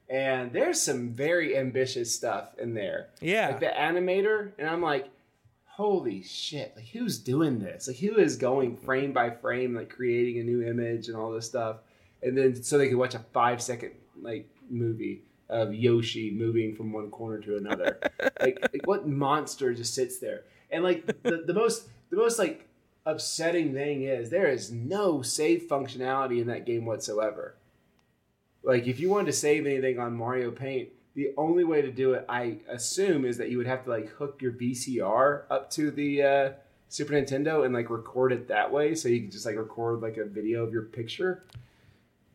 [0.09, 3.09] and there's some very ambitious stuff in there.
[3.21, 3.47] Yeah.
[3.49, 5.09] like the animator, and I'm like,
[5.65, 6.73] holy shit!
[6.75, 7.87] Like, who's doing this?
[7.87, 11.47] Like, who is going frame by frame, like creating a new image and all this
[11.47, 11.77] stuff,
[12.21, 13.91] and then so they could watch a five second
[14.21, 17.99] like movie of Yoshi moving from one corner to another.
[18.39, 20.43] like, like, what monster just sits there?
[20.71, 22.67] And like the, the most the most like
[23.07, 27.55] upsetting thing is there is no save functionality in that game whatsoever.
[28.63, 32.13] Like if you wanted to save anything on Mario Paint, the only way to do
[32.13, 35.89] it, I assume, is that you would have to like hook your VCR up to
[35.89, 36.51] the uh,
[36.87, 40.17] Super Nintendo and like record it that way, so you can just like record like
[40.17, 41.43] a video of your picture.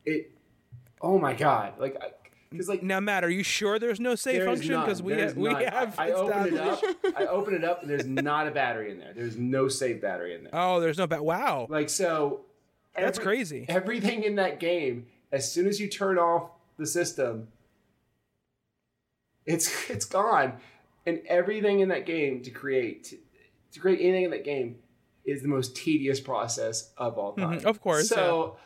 [0.04, 0.32] It
[1.00, 1.96] oh my god, like
[2.50, 4.80] because like Now, Matt, are you sure there's no is function?
[4.80, 6.82] Because we have, we have I, I open it up.
[7.16, 9.12] I open it up, and there's not a battery in there.
[9.12, 10.54] There's no save battery in there.
[10.54, 11.66] Oh, there's no ba- wow.
[11.68, 12.40] Like so,
[12.96, 13.66] That's crazy.
[13.68, 17.48] Everything in that game, as soon as you turn off the system,
[19.46, 20.54] it's it's gone,
[21.06, 23.18] and everything in that game to create
[23.72, 24.76] to create anything in that game
[25.24, 27.60] is the most tedious process of all time.
[27.60, 28.56] Mhm, of course, So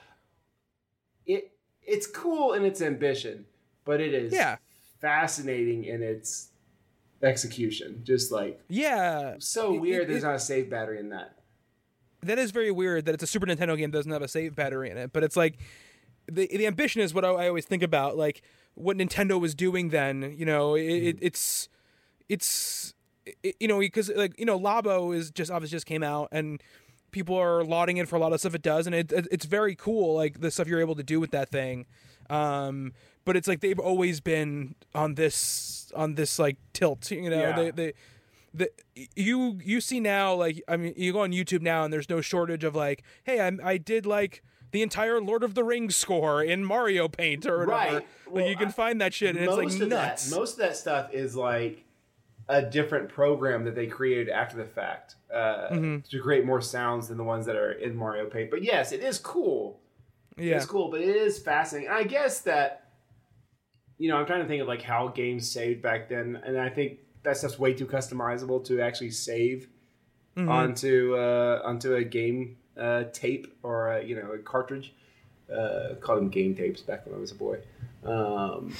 [1.26, 1.50] it
[1.82, 3.46] it's cool in its ambition,
[3.84, 4.56] but it is Yeah.
[5.00, 6.48] fascinating in its
[7.22, 8.00] execution.
[8.04, 9.36] Just like Yeah.
[9.38, 10.02] so It- weird.
[10.04, 11.38] it- there's it- not a save battery in that.
[12.24, 14.54] that is very weird that it's a Super Nintendo game that doesn't have a save
[14.54, 15.12] battery in it.
[15.12, 15.58] But it's like
[16.26, 18.42] the the ambition is what I, I always think about, like
[18.74, 20.34] what Nintendo was doing then.
[20.38, 21.68] You know, it, it, it's
[22.28, 22.94] it's
[23.42, 26.62] it, you know because like you know Labo is just obviously just came out and
[27.10, 29.44] people are lauding it for a lot of stuff it does and it, it it's
[29.44, 31.86] very cool like the stuff you're able to do with that thing.
[32.30, 32.92] Um,
[33.24, 37.10] but it's like they've always been on this on this like tilt.
[37.10, 37.56] You know, Yeah.
[37.56, 37.92] they they
[38.54, 38.70] the
[39.16, 42.20] you you see now like I mean you go on YouTube now and there's no
[42.20, 44.42] shortage of like hey I I did like
[44.72, 47.70] the entire Lord of the Rings score in Mario Paint or whatever.
[47.72, 47.92] Right.
[47.94, 50.30] Like Well, you can I- find that shit and it's like nuts.
[50.30, 51.84] That, most of that stuff is like
[52.48, 55.98] a different program that they created after the fact uh, Mm-hmm.
[56.10, 58.50] to create more sounds than the ones that are in Mario Paint.
[58.50, 59.78] But yes, it is cool.
[60.36, 60.56] yeah.
[60.56, 61.88] It's cool, but it is fascinating.
[61.90, 62.81] I guess that
[64.02, 66.68] you know I'm trying to think of like how games saved back then, and I
[66.68, 69.68] think that stuff's way too customizable to actually save
[70.36, 70.48] Mm-hmm.
[70.48, 74.92] onto uh, onto a game uh, tape or a, you know a cartridge.
[75.52, 77.58] Uh, called them game tapes back when I was a boy.
[78.04, 78.74] Um,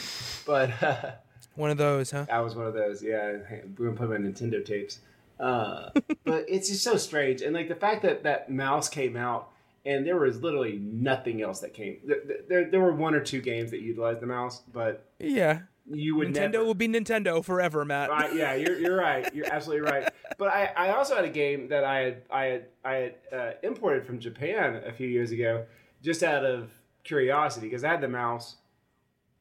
[0.46, 0.70] but
[1.56, 2.24] One of those, huh?
[2.32, 3.02] I was one of those.
[3.02, 3.36] Yeah,
[3.78, 5.00] we were putting my Nintendo tapes.
[5.38, 5.90] Uh,
[6.24, 9.51] but it's just so strange, and like the fact that that mouse came out
[9.84, 11.98] and there was literally nothing else that came.
[12.04, 12.18] There,
[12.48, 15.60] there, there were one or two games that utilized the mouse, but Yeah.
[15.90, 16.64] you would Nintendo never.
[16.64, 18.08] will be Nintendo forever, Matt.
[18.10, 19.32] Right, yeah, you're, you're right.
[19.34, 20.08] You're absolutely right.
[20.38, 23.50] But I, I also had a game that I had I had I had uh,
[23.62, 25.66] imported from Japan a few years ago,
[26.02, 26.70] just out of
[27.04, 28.56] curiosity because I had the mouse,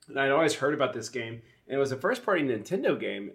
[0.08, 3.32] and I'd always heard about this game, and it was a first party Nintendo game.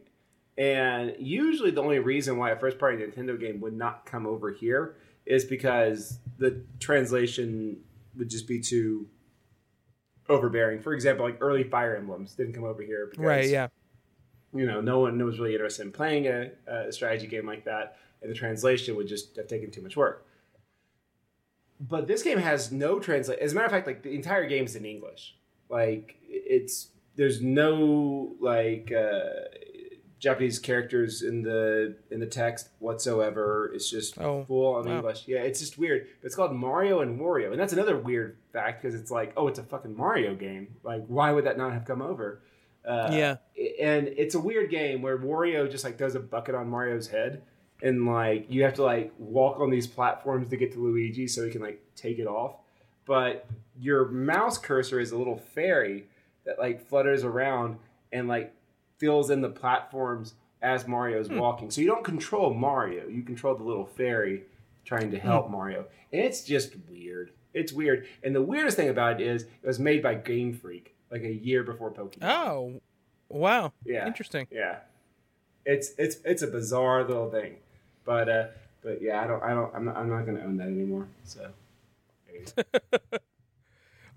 [0.58, 4.50] And usually, the only reason why a first party Nintendo game would not come over
[4.50, 4.96] here
[5.26, 7.78] is because the translation
[8.16, 9.08] would just be too
[10.28, 10.80] overbearing.
[10.80, 13.68] For example, like early Fire Emblems didn't come over here because right, yeah.
[14.54, 17.96] you know, no one was really interested in playing a, a strategy game like that,
[18.22, 20.26] and the translation would just have taken too much work.
[21.78, 23.38] But this game has no translate.
[23.38, 25.36] As a matter of fact, like the entire game is in English.
[25.68, 29.30] Like it's there's no like uh,
[30.26, 33.70] Japanese characters in the in the text whatsoever.
[33.72, 34.96] It's just Oh, full on wow.
[34.96, 35.28] English.
[35.28, 36.08] Yeah, it's just weird.
[36.20, 39.46] But it's called Mario and Wario, and that's another weird fact because it's like, oh,
[39.46, 40.74] it's a fucking Mario game.
[40.82, 42.40] Like, why would that not have come over?
[42.84, 43.36] Uh, Yeah.
[43.80, 47.42] and it's a weird game where Wario just like does a bucket on Mario's head,
[47.82, 51.44] and like you have to like walk on these platforms to get to Luigi so
[51.44, 52.56] he can like take it off.
[53.04, 53.46] But
[53.78, 56.06] your mouse cursor is a little fairy
[56.46, 57.78] that like flutters around
[58.12, 58.52] and like
[58.98, 61.38] fills in the platforms as Mario Mario's hmm.
[61.38, 61.70] walking.
[61.70, 64.44] So you don't control Mario, you control the little fairy
[64.84, 65.26] trying to hmm.
[65.26, 65.86] help Mario.
[66.12, 67.30] And it's just weird.
[67.54, 68.06] It's weird.
[68.22, 71.32] And the weirdest thing about it is it was made by Game Freak like a
[71.32, 72.24] year before Pokemon.
[72.24, 72.80] Oh,
[73.28, 73.72] wow.
[73.84, 74.06] Yeah.
[74.06, 74.46] Interesting.
[74.50, 74.78] Yeah.
[75.64, 77.56] It's it's it's a bizarre little thing.
[78.04, 78.46] But uh
[78.82, 81.08] but yeah, I don't I don't I'm not I'm not going to own that anymore.
[81.24, 81.50] So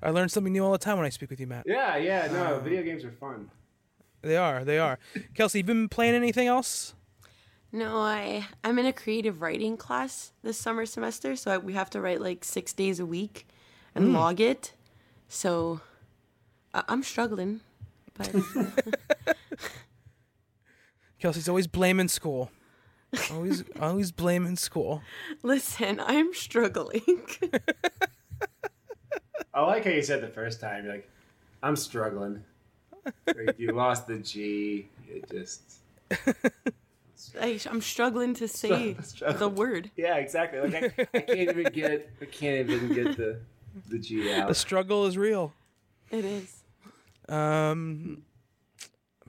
[0.01, 1.63] I learn something new all the time when I speak with you, Matt.
[1.65, 3.49] Yeah, yeah, no, um, video games are fun.
[4.21, 4.63] They are.
[4.63, 4.99] They are.
[5.33, 6.93] Kelsey, you been playing anything else?
[7.71, 11.89] No, I I'm in a creative writing class this summer semester, so I, we have
[11.91, 13.47] to write like six days a week
[13.93, 14.15] and hmm.
[14.15, 14.73] log it.
[15.27, 15.81] So
[16.73, 17.61] I, I'm struggling,
[18.15, 18.33] but
[21.19, 22.49] Kelsey's always blaming school.
[23.31, 25.03] Always, always blaming school.
[25.43, 27.21] listen, I'm struggling.
[29.53, 31.09] I like how you said the first time you're like
[31.61, 32.43] I'm struggling.
[33.27, 34.87] Like, you lost the G.
[35.07, 35.61] It just
[37.39, 39.37] I, I'm struggling to say Struggle.
[39.49, 39.91] the word.
[39.95, 40.59] Yeah, exactly.
[40.59, 43.39] Like I, I can't even get I can't even get the
[43.87, 44.47] the G out.
[44.47, 45.53] The struggle is real.
[46.11, 46.63] It is.
[47.27, 48.23] Um,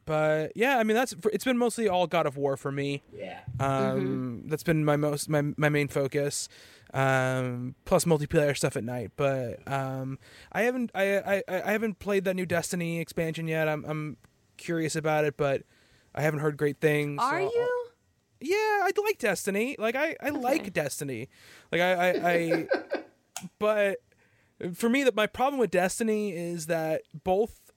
[0.07, 3.03] but yeah, I mean that's it's been mostly all God of War for me.
[3.13, 3.41] Yeah.
[3.59, 6.49] Um, that's been my most my my main focus.
[6.93, 9.13] Um, plus multiplayer stuff at night.
[9.17, 10.19] But um,
[10.53, 13.69] I haven't I, I I haven't played that new Destiny expansion yet.
[13.69, 14.17] I'm I'm
[14.57, 15.63] curious about it, but
[16.15, 17.21] I haven't heard great things.
[17.21, 17.77] so Are I'll- you?
[18.43, 19.77] Yeah, I like Destiny.
[19.79, 21.29] Like I, I like Destiny.
[21.71, 22.67] Like I, I, I
[23.59, 23.99] but
[24.75, 27.71] for me that my problem with Destiny is that both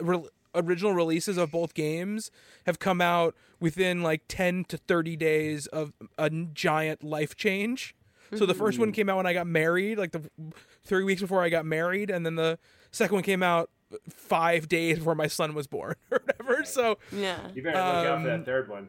[0.00, 2.30] re- original releases of both games
[2.66, 7.94] have come out within like 10 to 30 days of a giant life change.
[8.36, 10.22] So the first one came out when I got married, like the
[10.84, 12.58] 3 weeks before I got married and then the
[12.92, 13.70] second one came out
[14.08, 16.64] 5 days before my son was born or whatever.
[16.64, 17.38] So Yeah.
[17.54, 18.88] You better look out for Um, that third one.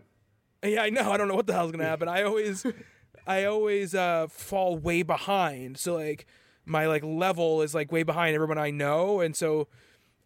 [0.63, 1.11] yeah, I know.
[1.11, 2.07] I don't know what the hell's gonna happen.
[2.07, 2.65] I always,
[3.27, 5.77] I always uh, fall way behind.
[5.79, 6.27] So like
[6.65, 9.67] my like level is like way behind everyone I know, and so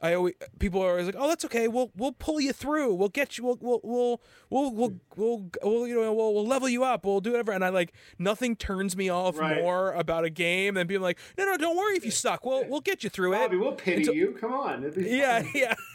[0.02, 1.68] I always people are always like, oh, that's okay.
[1.68, 2.93] We'll we'll pull you through.
[2.96, 3.46] We'll get you.
[3.46, 7.06] We'll we'll we'll we'll we'll, we'll, we'll you know we'll, we'll level you up.
[7.06, 7.52] We'll do whatever.
[7.52, 9.62] And I like nothing turns me off Right.
[9.62, 12.46] more about a game than being like, no, no, don't worry if you suck.
[12.46, 13.38] We'll we'll get you through it.
[13.38, 14.38] Bobby, we'll pity you.
[14.39, 14.93] Come on.
[14.98, 15.76] Yeah, yeah.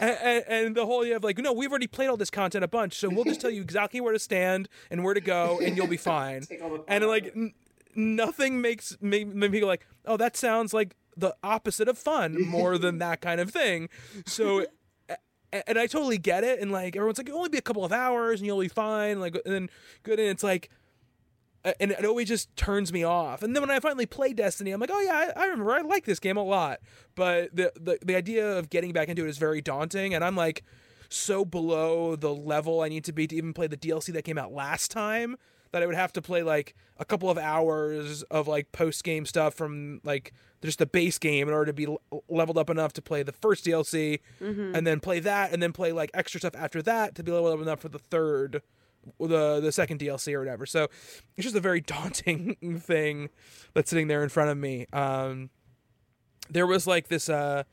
[0.00, 2.68] And, and, the whole you have like no, we've already played all this content a
[2.68, 5.76] bunch, so we'll just tell you exactly where to stand and where to go, and
[5.76, 6.40] you'll be fine.
[6.40, 7.52] Take all the fun and like n-
[7.94, 12.78] nothing makes make, make people like, oh, that sounds like the opposite of fun more
[12.78, 13.88] than that kind of thing.
[14.26, 14.66] So.
[15.68, 17.92] And I totally get it, and like everyone's like, it'll only be a couple of
[17.92, 19.20] hours, and you'll be fine.
[19.20, 19.70] Like, and then
[20.02, 20.68] good, and it's like,
[21.80, 23.42] and it always just turns me off.
[23.42, 25.80] And then when I finally play Destiny, I'm like, oh yeah, I, I remember I
[25.80, 26.80] like this game a lot.
[27.14, 30.36] But the, the the idea of getting back into it is very daunting, and I'm
[30.36, 30.62] like
[31.08, 34.38] so below the level I need to be to even play the DLC that came
[34.38, 35.36] out last time
[35.72, 39.26] that I would have to play like a couple of hours of like post game
[39.26, 42.92] stuff from like just the base game in order to be l- leveled up enough
[42.94, 44.20] to play the first DLC,
[44.74, 47.54] and then play that, and then play like extra stuff after that to be leveled
[47.54, 48.62] up enough for the third
[49.20, 50.66] the the second DLC or whatever.
[50.66, 50.84] So
[51.36, 53.28] it's just a very daunting thing
[53.74, 54.86] that's sitting there in front of me.
[54.92, 55.50] Um,
[56.50, 57.28] there was like this.
[57.28, 57.64] Uh,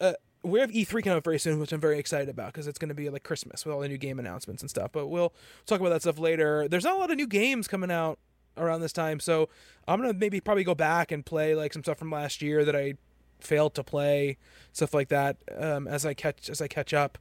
[0.00, 0.12] uh,
[0.44, 2.90] we have E3 coming up very soon, which I'm very excited about because it's going
[2.90, 4.90] to be like Christmas with all the new game announcements and stuff.
[4.92, 5.32] But we'll
[5.66, 6.68] talk about that stuff later.
[6.68, 8.18] There's not a lot of new games coming out
[8.56, 9.48] around this time, so
[9.88, 12.76] I'm gonna maybe probably go back and play like some stuff from last year that
[12.76, 12.94] I
[13.40, 14.36] failed to play,
[14.72, 17.18] stuff like that, um, as I catch as I catch up.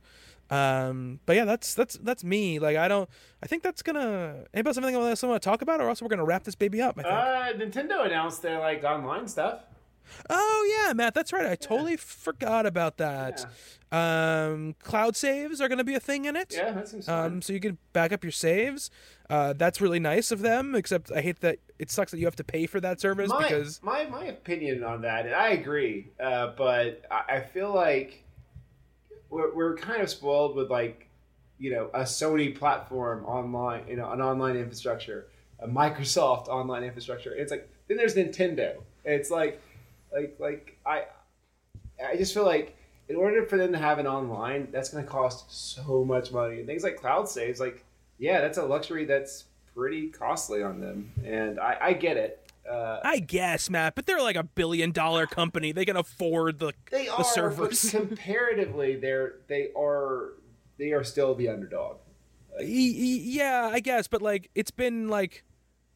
[0.50, 2.60] Um, but yeah, that's that's that's me.
[2.60, 3.10] Like I don't.
[3.42, 4.44] I think that's gonna.
[4.54, 6.44] Anybody else have anything else I want to talk about, or else we're gonna wrap
[6.44, 7.00] this baby up.
[7.00, 7.14] I think.
[7.14, 9.62] Uh, Nintendo announced their like online stuff.
[10.30, 11.46] Oh yeah, Matt, that's right.
[11.46, 13.46] I totally forgot about that.
[13.92, 16.54] Um, cloud saves are gonna be a thing in it.
[16.58, 17.26] Yeah, that seems fun.
[17.26, 18.90] Um, so you can back up your saves.
[19.30, 20.76] Uh, that's really nice of them.
[20.76, 23.44] Except I hate that it sucks that you have to pay for that service my,
[23.44, 28.24] because my my opinion on that, and I agree, uh, but I, I feel like
[29.30, 31.10] we're, we're kind of spoiled with like
[31.58, 35.28] you know a Sony platform online, you know, an online infrastructure,
[35.60, 37.34] a Microsoft online infrastructure.
[37.34, 38.78] It's like then there's Nintendo.
[39.04, 39.62] It's like
[40.14, 41.04] like like I
[42.06, 42.76] I just feel like
[43.10, 46.60] in order for them to have an online, that's going to cost so much money.
[46.60, 47.84] And things like cloud saves, like
[48.20, 49.46] yeah, that's a luxury that's
[49.76, 52.40] pretty costly on them, and I, I get it.
[52.70, 55.72] Uh, I guess Matt, but they're like a billion dollar company.
[55.74, 57.90] They can afford the They the are, servers.
[57.92, 60.34] comparatively, they're they are
[60.78, 61.98] they are still the underdog.
[62.60, 65.44] Y- yeah, I guess, but like it's been like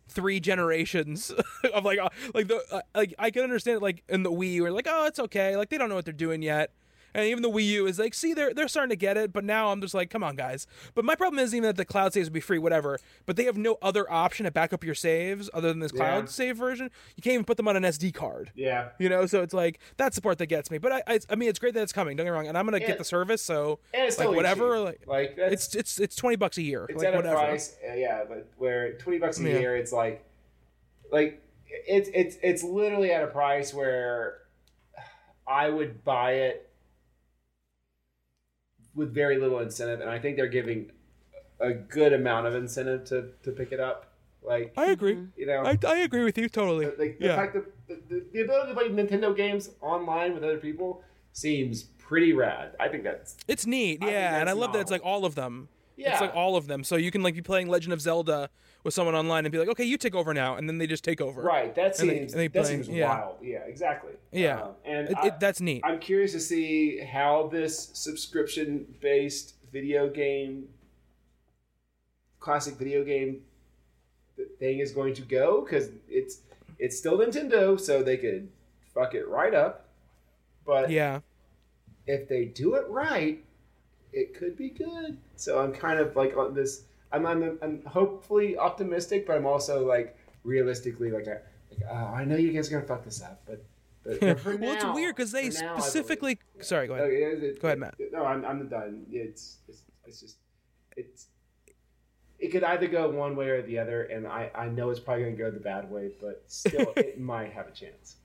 [0.07, 1.31] three generations
[1.73, 4.61] of like uh, like the uh, like I can understand it like in the Wii
[4.61, 6.71] where like oh it's okay like they don't know what they're doing yet.
[7.17, 9.43] And even the Wii U is like, see, they're they're starting to get it, but
[9.43, 10.67] now I'm just like, come on, guys.
[10.93, 12.99] But my problem is even that the cloud saves would be free, whatever.
[13.25, 16.25] But they have no other option to back up your saves other than this cloud
[16.25, 16.29] Yeah.
[16.29, 16.91] save version.
[17.15, 18.51] You can't even put them on an SD card.
[18.53, 20.77] Yeah, You know, so it's like that's the part that gets me.
[20.77, 22.15] But I, I, I mean, it's great that it's coming.
[22.17, 22.85] Don't get me wrong, and I'm gonna Yeah.
[22.85, 23.41] get the service.
[23.41, 25.07] So and it's like totally whatever, cheap.
[25.07, 26.85] like like it's it's it's twenty bucks a year.
[26.87, 29.57] it's like at a price, uh, yeah, but where twenty bucks a Yeah.
[29.59, 30.23] year, it's like
[31.11, 34.41] like it's it's it's literally at a price where
[35.47, 36.66] I would buy it
[38.97, 40.91] with very little incentive, and I think they're giving
[41.59, 44.11] a good amount of incentive to to pick it up.
[44.43, 45.15] Like I agree.
[45.15, 45.39] Mm-hmm.
[45.39, 46.85] you know, I, I agree with you totally.
[46.85, 47.35] like the yeah.
[47.35, 51.83] fact that the, the, the ability to play Nintendo games online with other people seems
[51.83, 52.75] pretty rad.
[52.79, 55.25] I think that's It's neat, I yeah, and I that's love that it's like all
[55.25, 55.69] of them.
[55.97, 56.11] Yeah.
[56.13, 56.83] It's like all of them.
[56.83, 58.49] So you can like be playing Legend of Zelda
[58.83, 61.03] with someone online and be like, okay, you take over now, and then they just
[61.03, 61.41] take over.
[61.41, 61.73] right.
[61.75, 63.07] That And they- seems and they that seems yeah.
[63.09, 63.37] wild.
[63.41, 64.13] Yeah, exactly.
[64.31, 64.61] Yeah.
[64.61, 65.81] Um, and It, I, it, that's neat.
[65.83, 70.69] I'm curious to see how this subscription based video game,
[72.39, 73.41] classic video game
[74.59, 76.41] thing is going to go because it's
[76.79, 78.47] it's still Nintendo, so they could
[78.93, 79.85] fuck it right up.
[80.65, 81.21] But yeah.
[82.05, 83.43] if they do it right,
[84.17, 85.17] it could be good.
[85.35, 86.83] So I'm kind of like on this.
[87.11, 91.43] I'm I'm, I'm hopefully optimistic, but I'm also like realistically like, like
[91.89, 93.63] oh, I know you guys are gonna fuck this up, but.
[94.03, 96.39] But, but for well, it's weird because they now, specifically.
[96.61, 97.07] Sorry, go ahead.
[97.07, 97.95] Okay, it- it- Go ahead, Matt.
[98.13, 99.05] No, I'm, I'm done.
[99.11, 100.37] It's, it's it's just
[100.95, 101.27] it's
[102.39, 105.23] it could either go one way or the other, and I, I know it's probably
[105.23, 108.15] going to go the bad way, but still, it might have a chance.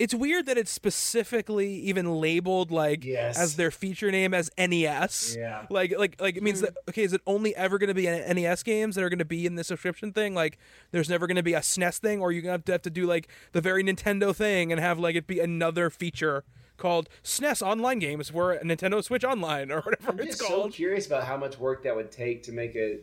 [0.00, 3.38] It's weird that it's specifically even labeled like Yes.
[3.38, 5.36] as their feature name as NES.
[5.38, 5.66] Yeah.
[5.68, 8.34] Like like like it means that okay, is it only ever going to be N-
[8.36, 10.34] NES games that are going to be in the subscription thing?
[10.34, 10.56] Like
[10.90, 13.06] there's never going to be a SNES thing, or you're going to have to do
[13.06, 16.44] like the very Nintendo thing and have like it be another feature
[16.78, 21.06] called SNES Online Games, where Nintendo Switch Online or whatever I'm it's just so curious
[21.06, 23.00] about how much work that would take to make a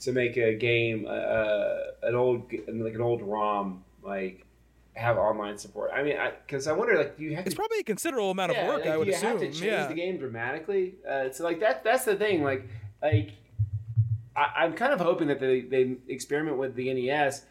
[0.00, 4.44] to make a game, uh, an old like an old ROM, like
[4.94, 5.90] have online support.
[5.94, 6.16] I mean,
[6.46, 8.84] because I, wonder, like, do you have It's to probably a considerable amount of work,
[8.84, 9.30] like, I would you assume.
[9.30, 9.86] have to change yeah.
[9.86, 10.96] the game dramatically.
[11.08, 12.42] Uh, so like that that's the thing.
[12.42, 12.68] Like
[13.02, 13.32] like
[14.36, 17.44] I, I'm kind of hoping that they they experiment with the NES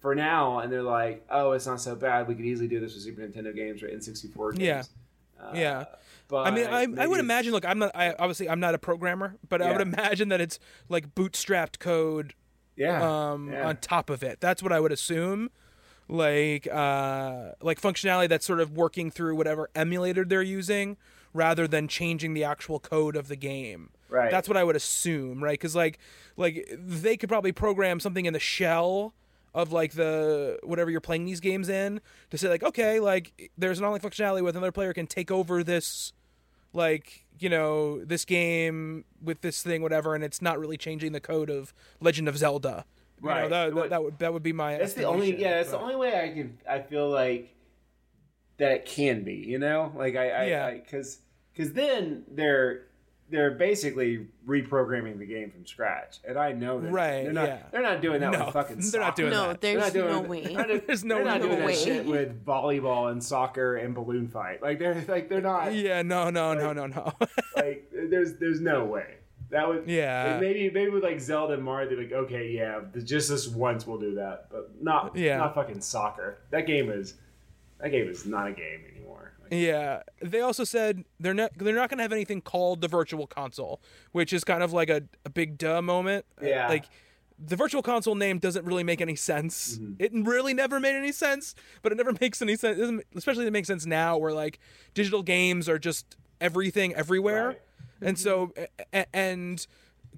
[0.00, 2.26] for now, and they're like, oh, it's not so bad.
[2.26, 4.60] We could easily do this with Super Nintendo games or N64 games.
[4.60, 4.82] Yeah.
[5.40, 5.84] Uh, Yeah.
[6.28, 7.52] But I mean, I, I would imagine.
[7.52, 7.90] Look, I'm not.
[7.94, 12.34] I obviously I'm not a programmer, but I would imagine that it's like bootstrapped code
[12.76, 13.32] Yeah.
[13.32, 13.66] um, yeah.
[13.66, 14.40] on top of it.
[14.40, 15.50] That's what I would assume.
[16.10, 20.96] Like uh, like functionality that's sort of working through whatever emulator they're using,
[21.32, 23.90] rather than changing the actual code of the game.
[24.08, 24.30] Right.
[24.30, 25.52] That's what I would assume, right?
[25.52, 25.98] Because like
[26.36, 29.14] like they could probably program something in the shell
[29.54, 32.00] of like the whatever you're playing these games in
[32.30, 35.64] to say like okay like there's an online functionality with another player can take over
[35.64, 36.12] this
[36.72, 41.20] like you know this game with this thing whatever and it's not really changing the
[41.20, 42.84] code of legend of zelda
[43.22, 43.50] You know, Right.
[43.50, 45.56] that, What- that, that would that would be my That's the only yeah.
[45.58, 46.58] That's but- the only way I can.
[46.68, 47.54] I feel like
[48.58, 49.34] that it can be.
[49.34, 50.70] You know, like I, I, Yeah.
[50.72, 51.18] because
[51.52, 52.86] because then they're
[53.28, 57.46] they're basically reprogramming the game from scratch, and I know that Right, They're not.
[57.46, 57.58] yeah.
[57.70, 58.80] They're not doing that No, with fucking.
[58.90, 59.60] they're not doing No, that.
[59.60, 60.42] They're there's not doing no way.
[60.42, 61.74] they're not- There's no They're not no doing way.
[61.74, 64.60] that shit with volleyball and soccer and balloon fight.
[64.62, 65.72] Like they're like they're not.
[65.74, 67.12] yeah no no no no no
[67.56, 69.14] Like there's there's no way.
[69.50, 70.38] That would Yeah.
[70.40, 73.98] maybe maybe with like Zelda and Mario, they're like, okay, yeah, just this once we'll
[73.98, 75.38] do that, but not Yeah.
[75.38, 76.38] not fucking soccer.
[76.50, 77.14] That game is
[77.80, 79.32] that game is not a game anymore.
[79.42, 82.88] Like, Yeah, they also said they're not they're not going to have anything called the
[82.88, 83.80] virtual console,
[84.12, 86.24] which is kind of like a, a big duh moment.
[86.40, 86.68] Uh, Yeah.
[86.68, 86.84] like
[87.42, 89.78] the virtual console name doesn't really make any sense.
[89.78, 89.94] Mm-hmm.
[89.98, 93.02] It really never made any sense, but it never makes any sense.
[93.16, 94.60] Especially it makes sense now, where like
[94.94, 97.60] digital games are just everything everywhere, Right.
[98.02, 98.52] And so
[99.12, 99.66] and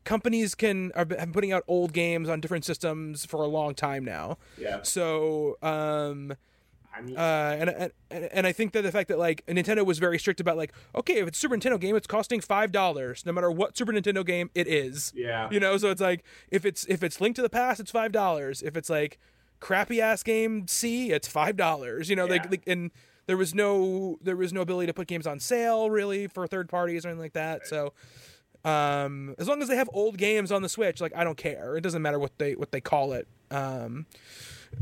[0.04, 4.04] companies can are have putting out old games on different systems for a long time
[4.04, 4.38] now.
[4.58, 4.82] Yeah.
[4.82, 6.34] So um
[6.94, 9.98] I mean, uh, and, and and I think that the fact that like Nintendo was
[9.98, 13.24] very strict about like okay if it's a Super Nintendo game it's costing five dollars
[13.24, 15.48] no matter what Super Nintendo game it is Yeah.
[15.50, 18.12] you know so it's like if it's if it's Link to the Past it's five
[18.12, 19.18] dollars if it's like
[19.60, 22.32] crappy ass game C it's five dollars you know Yeah.
[22.32, 22.90] like, like and
[23.32, 26.68] there was no there was no ability to put games on sale really for third
[26.68, 27.66] parties or anything like that.
[27.66, 27.94] So
[28.62, 31.74] um as long as they have old games on the Switch like I don't care.
[31.78, 33.26] It doesn't matter what they what they call it.
[33.50, 34.04] Um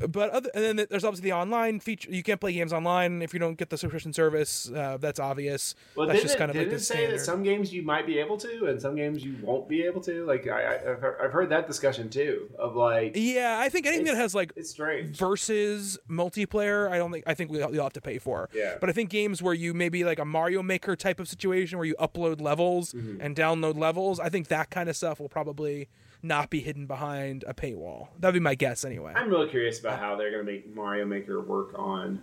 [0.08, 2.10] but other and then there's obviously the online feature.
[2.10, 4.70] You can't play games online if you don't get the subscription service.
[4.70, 5.74] Uh, that's obvious.
[5.96, 7.18] well, that's just it, kind of like the say standard.
[7.18, 10.00] that some games you might be able to, and some games you won't be able
[10.02, 10.24] to?
[10.26, 12.48] Like I, I've heard- I've heard that discussion too.
[12.58, 15.16] Of like, yeah, I think anything that has like it's strange.
[15.16, 18.48] versus multiplayer, I don't think I think we'll, you'll have to pay for.
[18.54, 18.76] Yeah.
[18.80, 21.86] But I think games where you maybe like a Mario Maker type of situation where
[21.86, 23.20] you upload levels Mm-hmm.
[23.20, 25.88] and download levels, I think that kind of stuff will probably
[26.22, 28.08] not be hidden behind a paywall.
[28.18, 29.12] That'd be my guess anyway.
[29.16, 32.22] I'm really curious about uh, how they're going to make Mario Maker work on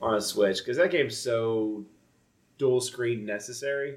[0.00, 1.84] on a Switch because that game's so
[2.58, 3.96] dual screen necessary.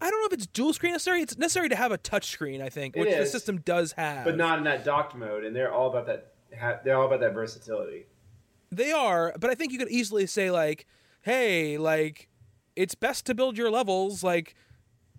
[0.00, 1.20] I don't know if it's dual screen necessary.
[1.20, 4.24] It's necessary to have a touch screen, I think, It which the system does have.
[4.24, 6.32] but not in that docked mode, and they're all about that.
[6.58, 8.06] ha- They're all about that versatility.
[8.72, 10.86] They are, but I think you could easily say like,
[11.22, 12.28] "Hey, like,
[12.76, 14.54] it's best to build your levels like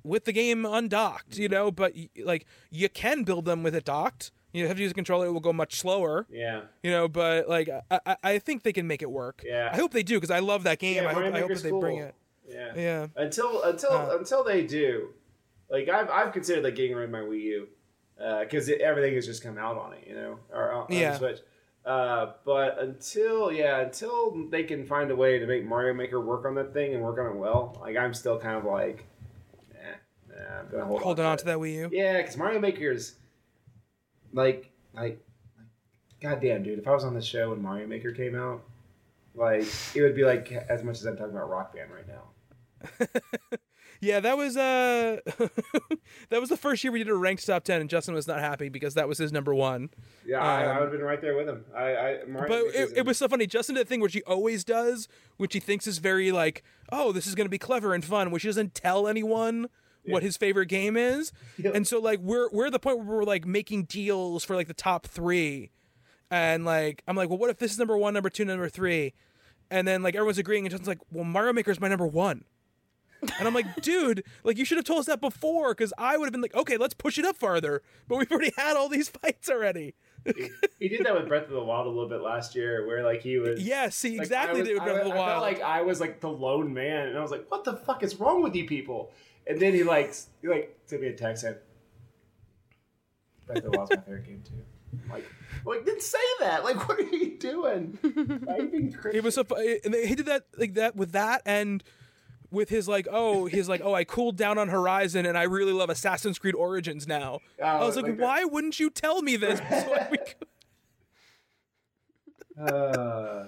[0.04, 1.94] with the game undocked, you know." But
[2.24, 4.32] like, you can build them with it docked.
[4.54, 7.08] You have to use a controller; it will go much slower, Yeah, you know.
[7.08, 9.44] But like, I, I, think they can make it work.
[9.46, 9.70] Yeah.
[9.72, 11.04] I hope they do because I love that game.
[11.04, 11.10] yeah.
[11.10, 11.80] I hope, I hope that they cool.
[11.80, 12.16] bring it.
[12.50, 12.74] Yeah.
[12.76, 14.18] Yeah, Until until Uh.
[14.18, 15.10] until they do,
[15.70, 17.68] like I've I've considered like getting rid of my Wii U
[18.42, 21.12] because everything has just come out on it, you know, or on, on Yeah.
[21.14, 21.40] the Switch.
[21.86, 26.46] Uh, but until yeah, until they can find a way to make Mario Maker work
[26.46, 29.08] on that thing and work on it well, like I'm still kind of like,
[30.44, 31.90] nah, nah I'm gonna hold holding on on to that Wii U.
[31.92, 33.16] Yeah, because Mario Maker's
[34.34, 35.20] like like
[36.22, 36.80] goddamn dude.
[36.80, 38.64] If I was on the show when Mario Maker came out,
[39.36, 39.66] like
[39.96, 43.10] it would be like as much as I'm talking about Rock Band right now.
[44.04, 45.18] Yeah, that was uh
[46.30, 48.40] that was the first year we did a ranked top ten, and Justin was not
[48.40, 49.92] happy because that was his number one.
[50.26, 51.64] Yeah, I, I Um, would have been right there with him.
[51.76, 53.46] I, I Mario But it, it was so funny.
[53.46, 57.12] Justin did a thing which he always does, which he thinks is very like, oh,
[57.12, 59.70] this is going to be clever and fun, which he doesn't tell anyone
[60.06, 61.32] what his favorite game is.
[61.58, 61.76] Yep.
[61.76, 64.68] And so like we're we're at the point where we're like making deals for like
[64.68, 65.72] the top three.
[66.30, 69.14] And like I'm like, well, what if this is number one, number two, number three?
[69.70, 72.44] And then like everyone's agreeing, and Justin's like, well, Mario Maker's is my number one.
[73.40, 76.26] And I'm like, dude, like you should have told us that before, because I would
[76.26, 77.82] have been like, okay, let's push it up farther.
[78.08, 79.94] But we've already had all these fights already.
[80.78, 83.22] he did that with Breath of the Wild a little bit last year, where like
[83.22, 83.62] he was.
[83.62, 84.60] Yeah, see, like, exactly.
[84.60, 85.42] I was- did with I, Breath of the I felt Wild.
[85.42, 88.16] like I was like the lone man, and I was like, "What the fuck is
[88.16, 89.12] wrong with you people?"
[89.48, 91.56] And then he like he like sent me a text saying,
[93.48, 94.64] "Breath of the Wild's my favorite game too."
[95.06, 95.26] I'm like,
[95.66, 96.64] like didn't say that.
[96.64, 97.98] Like, what are you doing?
[98.02, 99.18] Why are you being crazy?
[99.18, 101.84] it was so fu- and he did that like that with that and
[102.52, 105.72] with his like oh his like oh I cooled down on Horizon and I really
[105.72, 107.40] love Assassin's Creed Origins now.
[107.64, 108.24] I Oh, was like, like that.
[108.24, 109.60] why wouldn't you tell me this?
[109.60, 110.36] So we could-
[112.60, 113.46] Uh,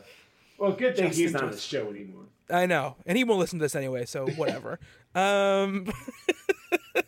[0.58, 2.24] well, good thing he's not on the show anymore.
[2.54, 4.80] I know, and he won't listen to this anyway, so whatever.
[5.16, 5.88] um,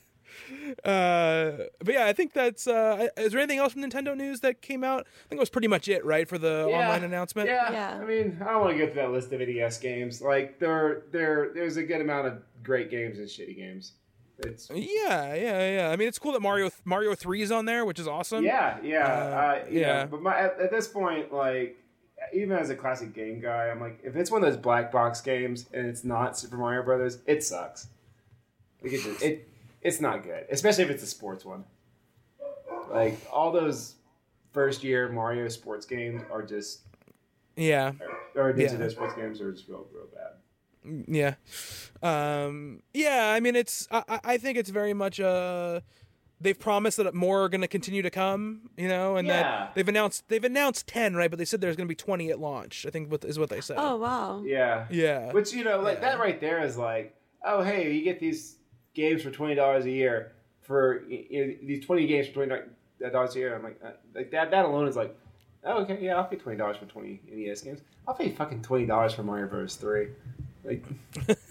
[0.83, 1.51] uh,
[1.83, 2.67] but yeah, I think that's.
[2.67, 5.01] Uh, is there anything else from Nintendo news that came out?
[5.01, 7.47] I think it was pretty much it, right, for the online announcement.
[7.47, 7.71] Yeah.
[7.71, 7.99] Yeah.
[8.01, 10.21] I mean, I don't want to go through that list of NES games.
[10.21, 13.93] Like there, there, there's a good amount of great games and shitty games.
[14.39, 15.89] It's Yeah, yeah, yeah.
[15.91, 18.43] I mean, it's cool that Mario Mario Three is on there, which is awesome.
[18.43, 19.79] yeah, yeah, Uh, uh, yeah.
[19.79, 20.05] yeah.
[20.07, 21.77] But my, at, at this point, like,
[22.33, 25.21] even as a classic game guy, I'm like, if it's one of those black box
[25.21, 27.87] games and it's not Super Mario Brothers, it sucks.
[28.83, 29.49] Like it, just, it,
[29.81, 31.63] it's not good, especially if it's a sports one.
[32.91, 33.95] Like all those
[34.53, 36.81] first year Mario sports games are just,
[37.55, 37.93] yeah.
[38.35, 38.89] or Nintendo Yeah.
[38.89, 41.05] sports games are just real, real bad.
[41.07, 41.35] Yeah.
[42.03, 45.79] Um, yeah, I mean, it's, I, I- think it's very much, uh,
[46.41, 49.41] they've promised that more are going to continue to come, you know, and Yeah.
[49.41, 51.29] that they've announced, they've announced 10, right?
[51.29, 53.61] But they said there's going to be 20 at launch, I think is what they
[53.61, 53.77] said.
[53.79, 54.41] Oh wow.
[54.45, 54.85] Yeah.
[54.89, 55.31] Yeah.
[55.31, 56.11] Which you know, like Yeah.
[56.11, 58.57] that right there is like, oh hey, you get these
[58.93, 62.61] games for twenty dollars a year for you know, these twenty games for twenty
[63.11, 63.55] dollars a year.
[63.55, 64.51] I'm like, uh, like that.
[64.51, 65.15] That alone is like,
[65.63, 67.81] oh okay, yeah, I'll pay twenty dollars for twenty NES games.
[68.07, 69.75] I'll pay fucking twenty dollars for Mario Bros.
[69.75, 70.09] Three.
[70.63, 70.83] Like,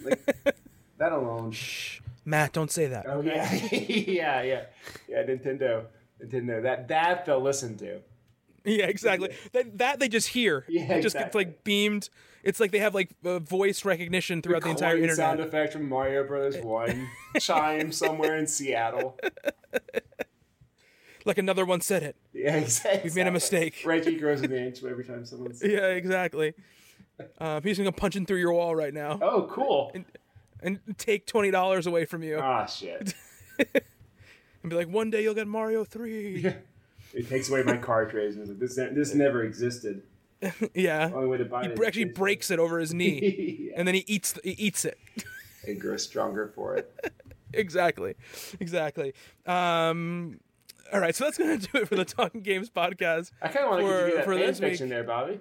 [0.04, 0.24] like
[0.98, 1.52] that alone.
[1.52, 2.00] Shh.
[2.24, 3.06] Matt, don't say that.
[3.08, 4.62] Oh yeah, yeah, yeah,
[5.08, 5.22] yeah.
[5.24, 5.84] Nintendo,
[6.24, 6.62] Nintendo.
[6.62, 8.00] That that they'll listen to.
[8.64, 9.30] Yeah, exactly.
[9.52, 10.64] That that they just hear.
[10.68, 12.08] Yeah, it just gets like beamed.
[12.42, 15.16] It's like they have like uh, voice recognition throughout the, entire coin internet.
[15.16, 17.08] sound effect from Mario Brothers One
[17.38, 19.18] chime somewhere in Seattle.
[21.26, 22.16] Like another one said it.
[22.34, 23.00] Yeah, exactly.
[23.04, 23.82] We've made a mistake.
[23.86, 25.62] Reggie grows an inch every time someone's.
[25.64, 26.52] Yeah, exactly.
[27.38, 29.90] Uh, he's gonna punching through your wall right now Oh, cool.
[29.94, 30.04] and
[30.98, 33.14] take twenty dollars away from you Ah, shit.
[33.58, 36.52] and be like, one day you'll get Mario Three.
[37.16, 38.34] It takes away my cartridge.
[38.34, 40.02] and like, This this never existed.
[40.74, 41.10] yeah.
[41.14, 41.78] Only way to buy He it.
[41.78, 43.74] is actually breaks it over his knee, yeah.
[43.78, 44.98] and then he eats he eats it.
[45.66, 46.92] and grows stronger for it.
[47.52, 48.14] exactly,
[48.58, 49.14] exactly.
[49.46, 50.40] Um,
[50.92, 53.30] all right, so that's gonna do it for the Talking Games podcast.
[53.40, 54.88] I kind of want to For- continue that for fan this week.
[54.90, 55.40] there, Bobby.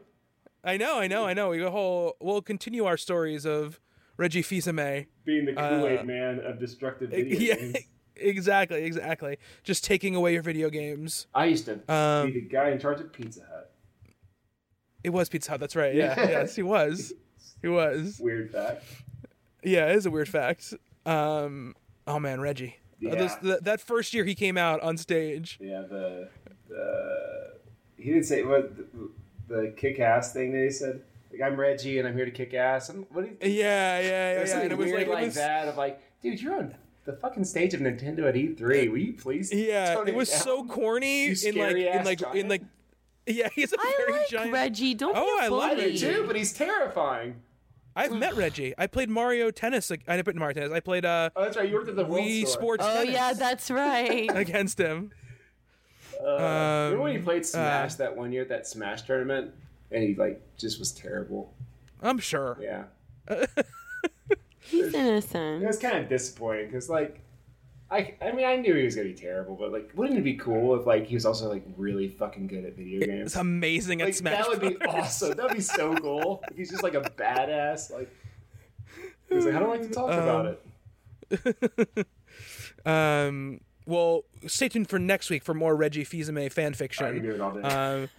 [0.63, 1.49] I know, I know, I know.
[1.49, 2.15] We go whole.
[2.21, 3.79] We'll continue our stories of
[4.17, 5.07] Reggie Fils-Aimé.
[5.25, 7.77] Being the Kool-Aid Uh, man of destructive video Yeah, games.
[8.15, 9.37] exactly, exactly.
[9.63, 11.27] Just taking away your video games.
[11.33, 13.71] I used to Um, be the guy in charge of Pizza Hut.
[15.03, 15.59] It was Pizza Hut.
[15.59, 15.93] That's right.
[15.95, 16.29] Yeah, Yeah.
[16.41, 17.13] yes, he was.
[17.61, 18.19] He was.
[18.21, 18.83] Weird fact.
[19.63, 20.73] Yeah, it is a weird fact.
[21.05, 21.75] Um,
[22.07, 22.77] oh man, Reggie.
[23.03, 23.15] Uh, Yeah.
[23.15, 25.57] this- th- that first year he came out on stage.
[25.61, 26.29] Yeah, the
[26.69, 27.53] the
[27.97, 29.09] he didn't say what the,
[29.47, 31.01] the kick ass thing that he said.
[31.33, 32.89] Like I'm Reggie and I'm here to kick ass.
[32.89, 33.39] And what?
[33.39, 34.39] Did, Yeah, yeah, yeah.
[34.39, 34.45] yeah.
[34.45, 36.75] something And it was weird like, like, it was, that of like, dude, you're on
[37.05, 38.89] the fucking stage of Nintendo at E3.
[38.91, 39.51] Will you please?
[39.53, 40.39] Yeah, tone it was down?
[40.41, 42.61] so corny You in like in scary-ass like in like.
[43.25, 44.51] Yeah, he's a I very like giant.
[44.53, 44.93] Reggie.
[44.95, 45.97] Don't Oh, be love I do bully.
[45.97, 47.35] Too, but he's terrifying.
[47.95, 48.73] I've met Reggie.
[48.77, 49.89] I played Mario Tennis.
[49.91, 50.71] like- I didn't play Mario Tennis.
[50.71, 51.69] I played uh Oh, that's right.
[51.69, 52.61] You worked at the World Wii Store.
[52.61, 54.29] Sports Oh Tennis yeah, that's right.
[54.35, 55.11] against him.
[56.19, 56.25] Uh,
[56.91, 59.51] remember when he Um, played Smash uh, that one year at that Smash tournament,
[59.93, 61.53] and he like just was terrible.
[62.01, 62.57] I'm sure.
[62.61, 62.83] Yeah,
[64.59, 65.63] He's innocent.
[65.63, 67.19] it was kind of disappointing because like.
[67.91, 70.33] I, I mean I knew he was gonna be terrible, but like, wouldn't it be
[70.33, 73.27] cool if like he was also like really fucking good at video games?
[73.27, 74.37] It's amazing at like Smash.
[74.39, 74.95] that would be Bros.
[74.95, 75.37] awesome.
[75.37, 76.43] That'd be so cool.
[76.55, 77.91] He's just like a badass.
[77.93, 78.09] Like
[79.29, 80.57] he's like, I don't like to talk about
[81.29, 82.07] it.
[82.85, 83.61] Um.
[83.85, 87.21] Well, stay tuned for next week for more Reggie Fils-Aimé fan I can fiction.
[87.21, 87.61] do it all day.
[87.61, 88.09] Um,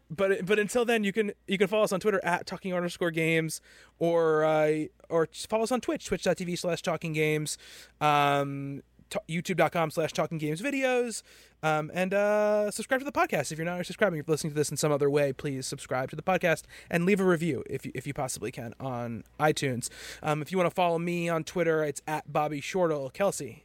[0.10, 3.10] but but until then, you can you can follow us on Twitter at talking underscore
[3.10, 3.60] games,
[3.98, 7.56] or uh, or follow us on Twitch twitch.tv slash talking games,
[8.00, 11.22] um, t- youtube.com slash talking games videos,
[11.62, 14.18] um, and uh, subscribe to the podcast if you're not already subscribing.
[14.18, 17.04] If you're listening to this in some other way, please subscribe to the podcast and
[17.06, 19.88] leave a review if you, if you possibly can on iTunes.
[20.22, 23.10] Um, if you want to follow me on Twitter, it's at Bobby Shortle.
[23.10, 23.64] Kelsey.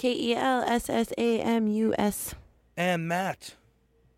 [0.00, 2.34] K E L S S A M U S.
[2.74, 3.54] And Matt.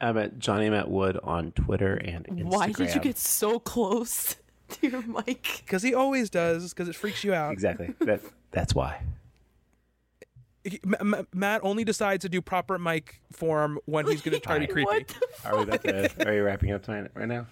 [0.01, 2.45] I'm at Johnny Matt Wood on Twitter and Instagram.
[2.45, 4.37] Why did you get so close
[4.69, 5.63] to your mic?
[5.67, 7.53] Because he always does, because it freaks you out.
[7.53, 7.95] exactly?
[7.99, 8.21] That
[8.53, 9.01] that's why.
[10.63, 14.41] He- M- M- Matt only decides to do proper mic form when he's going to
[14.41, 14.87] try to be creepy.
[14.87, 16.29] What the f- Are we about to?
[16.29, 17.47] Are you wrapping up tonight right now?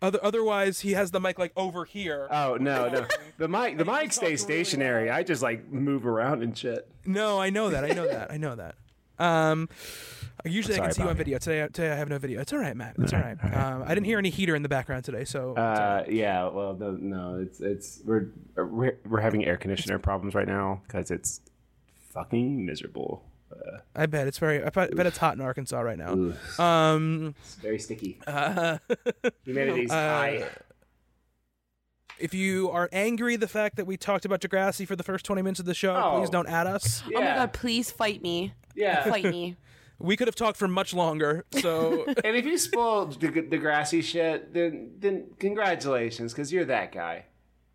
[0.00, 2.28] Other, otherwise, he has the mic like over here.
[2.30, 3.06] Oh no, no.
[3.38, 5.10] The mic, the mic stays talk really stationary.
[5.10, 6.88] I just like move around and shit.
[7.04, 7.84] No, I know that.
[7.84, 8.32] I know that.
[8.32, 8.74] I know that.
[9.18, 9.68] Um,
[10.44, 11.18] usually I Sorry, can see you on Bobby.
[11.18, 11.38] video.
[11.38, 12.40] Today, today I have no video.
[12.40, 12.96] It's all right, Matt.
[12.98, 13.36] It's all right.
[13.54, 16.00] Um, I didn't hear any heater in the background today, so it's all right.
[16.00, 16.48] Uh, yeah.
[16.48, 17.38] Well, no, no.
[17.40, 21.40] It's it's we're we're, we're having air conditioner problems right now because it's
[22.10, 23.24] fucking miserable.
[23.50, 24.62] Uh, I bet it's very.
[24.62, 26.12] I bet, I bet it's hot in Arkansas right now.
[26.12, 28.20] ugh, Um, it's very sticky.
[28.26, 28.78] uh,
[29.46, 30.44] Humidity's uh, high.
[32.18, 35.42] if you are angry the fact that we talked about Degrassi for the first twenty
[35.42, 36.18] minutes of the show, Oh.
[36.18, 37.02] please don't add us.
[37.08, 37.18] Yeah.
[37.18, 38.52] Oh my god, please fight me.
[38.74, 39.08] Yeah.
[39.08, 39.56] Fight me.
[40.00, 41.44] We could have talked for much longer.
[41.50, 47.24] So And if you spoiled the, Degrassi shit, then then congratulations, because you're that guy.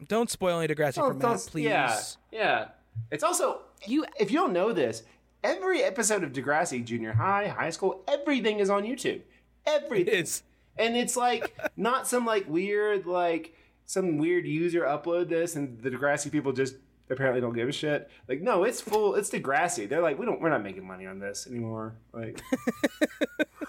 [0.08, 1.66] don't spoil any Degrassi for Don't- Matt, please.
[1.66, 2.00] Yeah,
[2.32, 2.68] yeah.
[3.12, 5.04] It's also You if you don't know this,
[5.44, 9.22] every episode of Degrassi, junior high, high school, everything is on YouTube.
[9.65, 10.14] Everything.
[10.14, 10.44] It's
[10.78, 13.56] and it's like not some like weird like
[13.86, 16.76] some weird user upload this and the Degrassi people just
[17.10, 18.10] apparently don't give a shit.
[18.28, 19.15] Like no, it's full.
[19.15, 19.88] It's Degrassi.
[19.88, 20.41] They're like we don't.
[20.41, 21.95] We're not making money on this anymore.
[22.14, 22.41] Like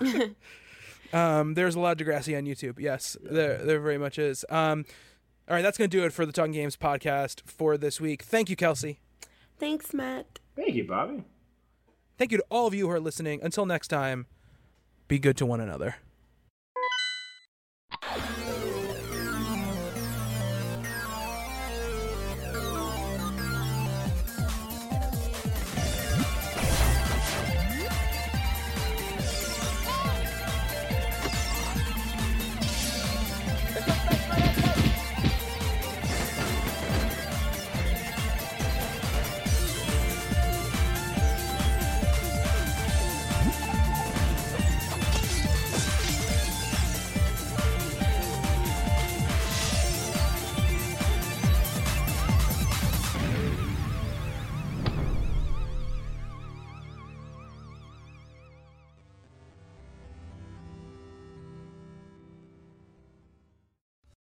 [1.13, 2.81] Um, there's a lot of Degrassi on YouTube.
[2.81, 4.45] Yes, there, there very much is.
[4.51, 4.85] Um,
[5.49, 8.23] all right, that's going to do it for the Talking Games podcast for this week.
[8.23, 8.99] Thank you, Kelsey.
[9.59, 10.41] Thanks, Matt.
[10.57, 11.23] thank you, Bobby.
[12.16, 13.41] Thank you to all of you who are listening.
[13.43, 14.27] Until next time,
[15.09, 15.97] be good to one another.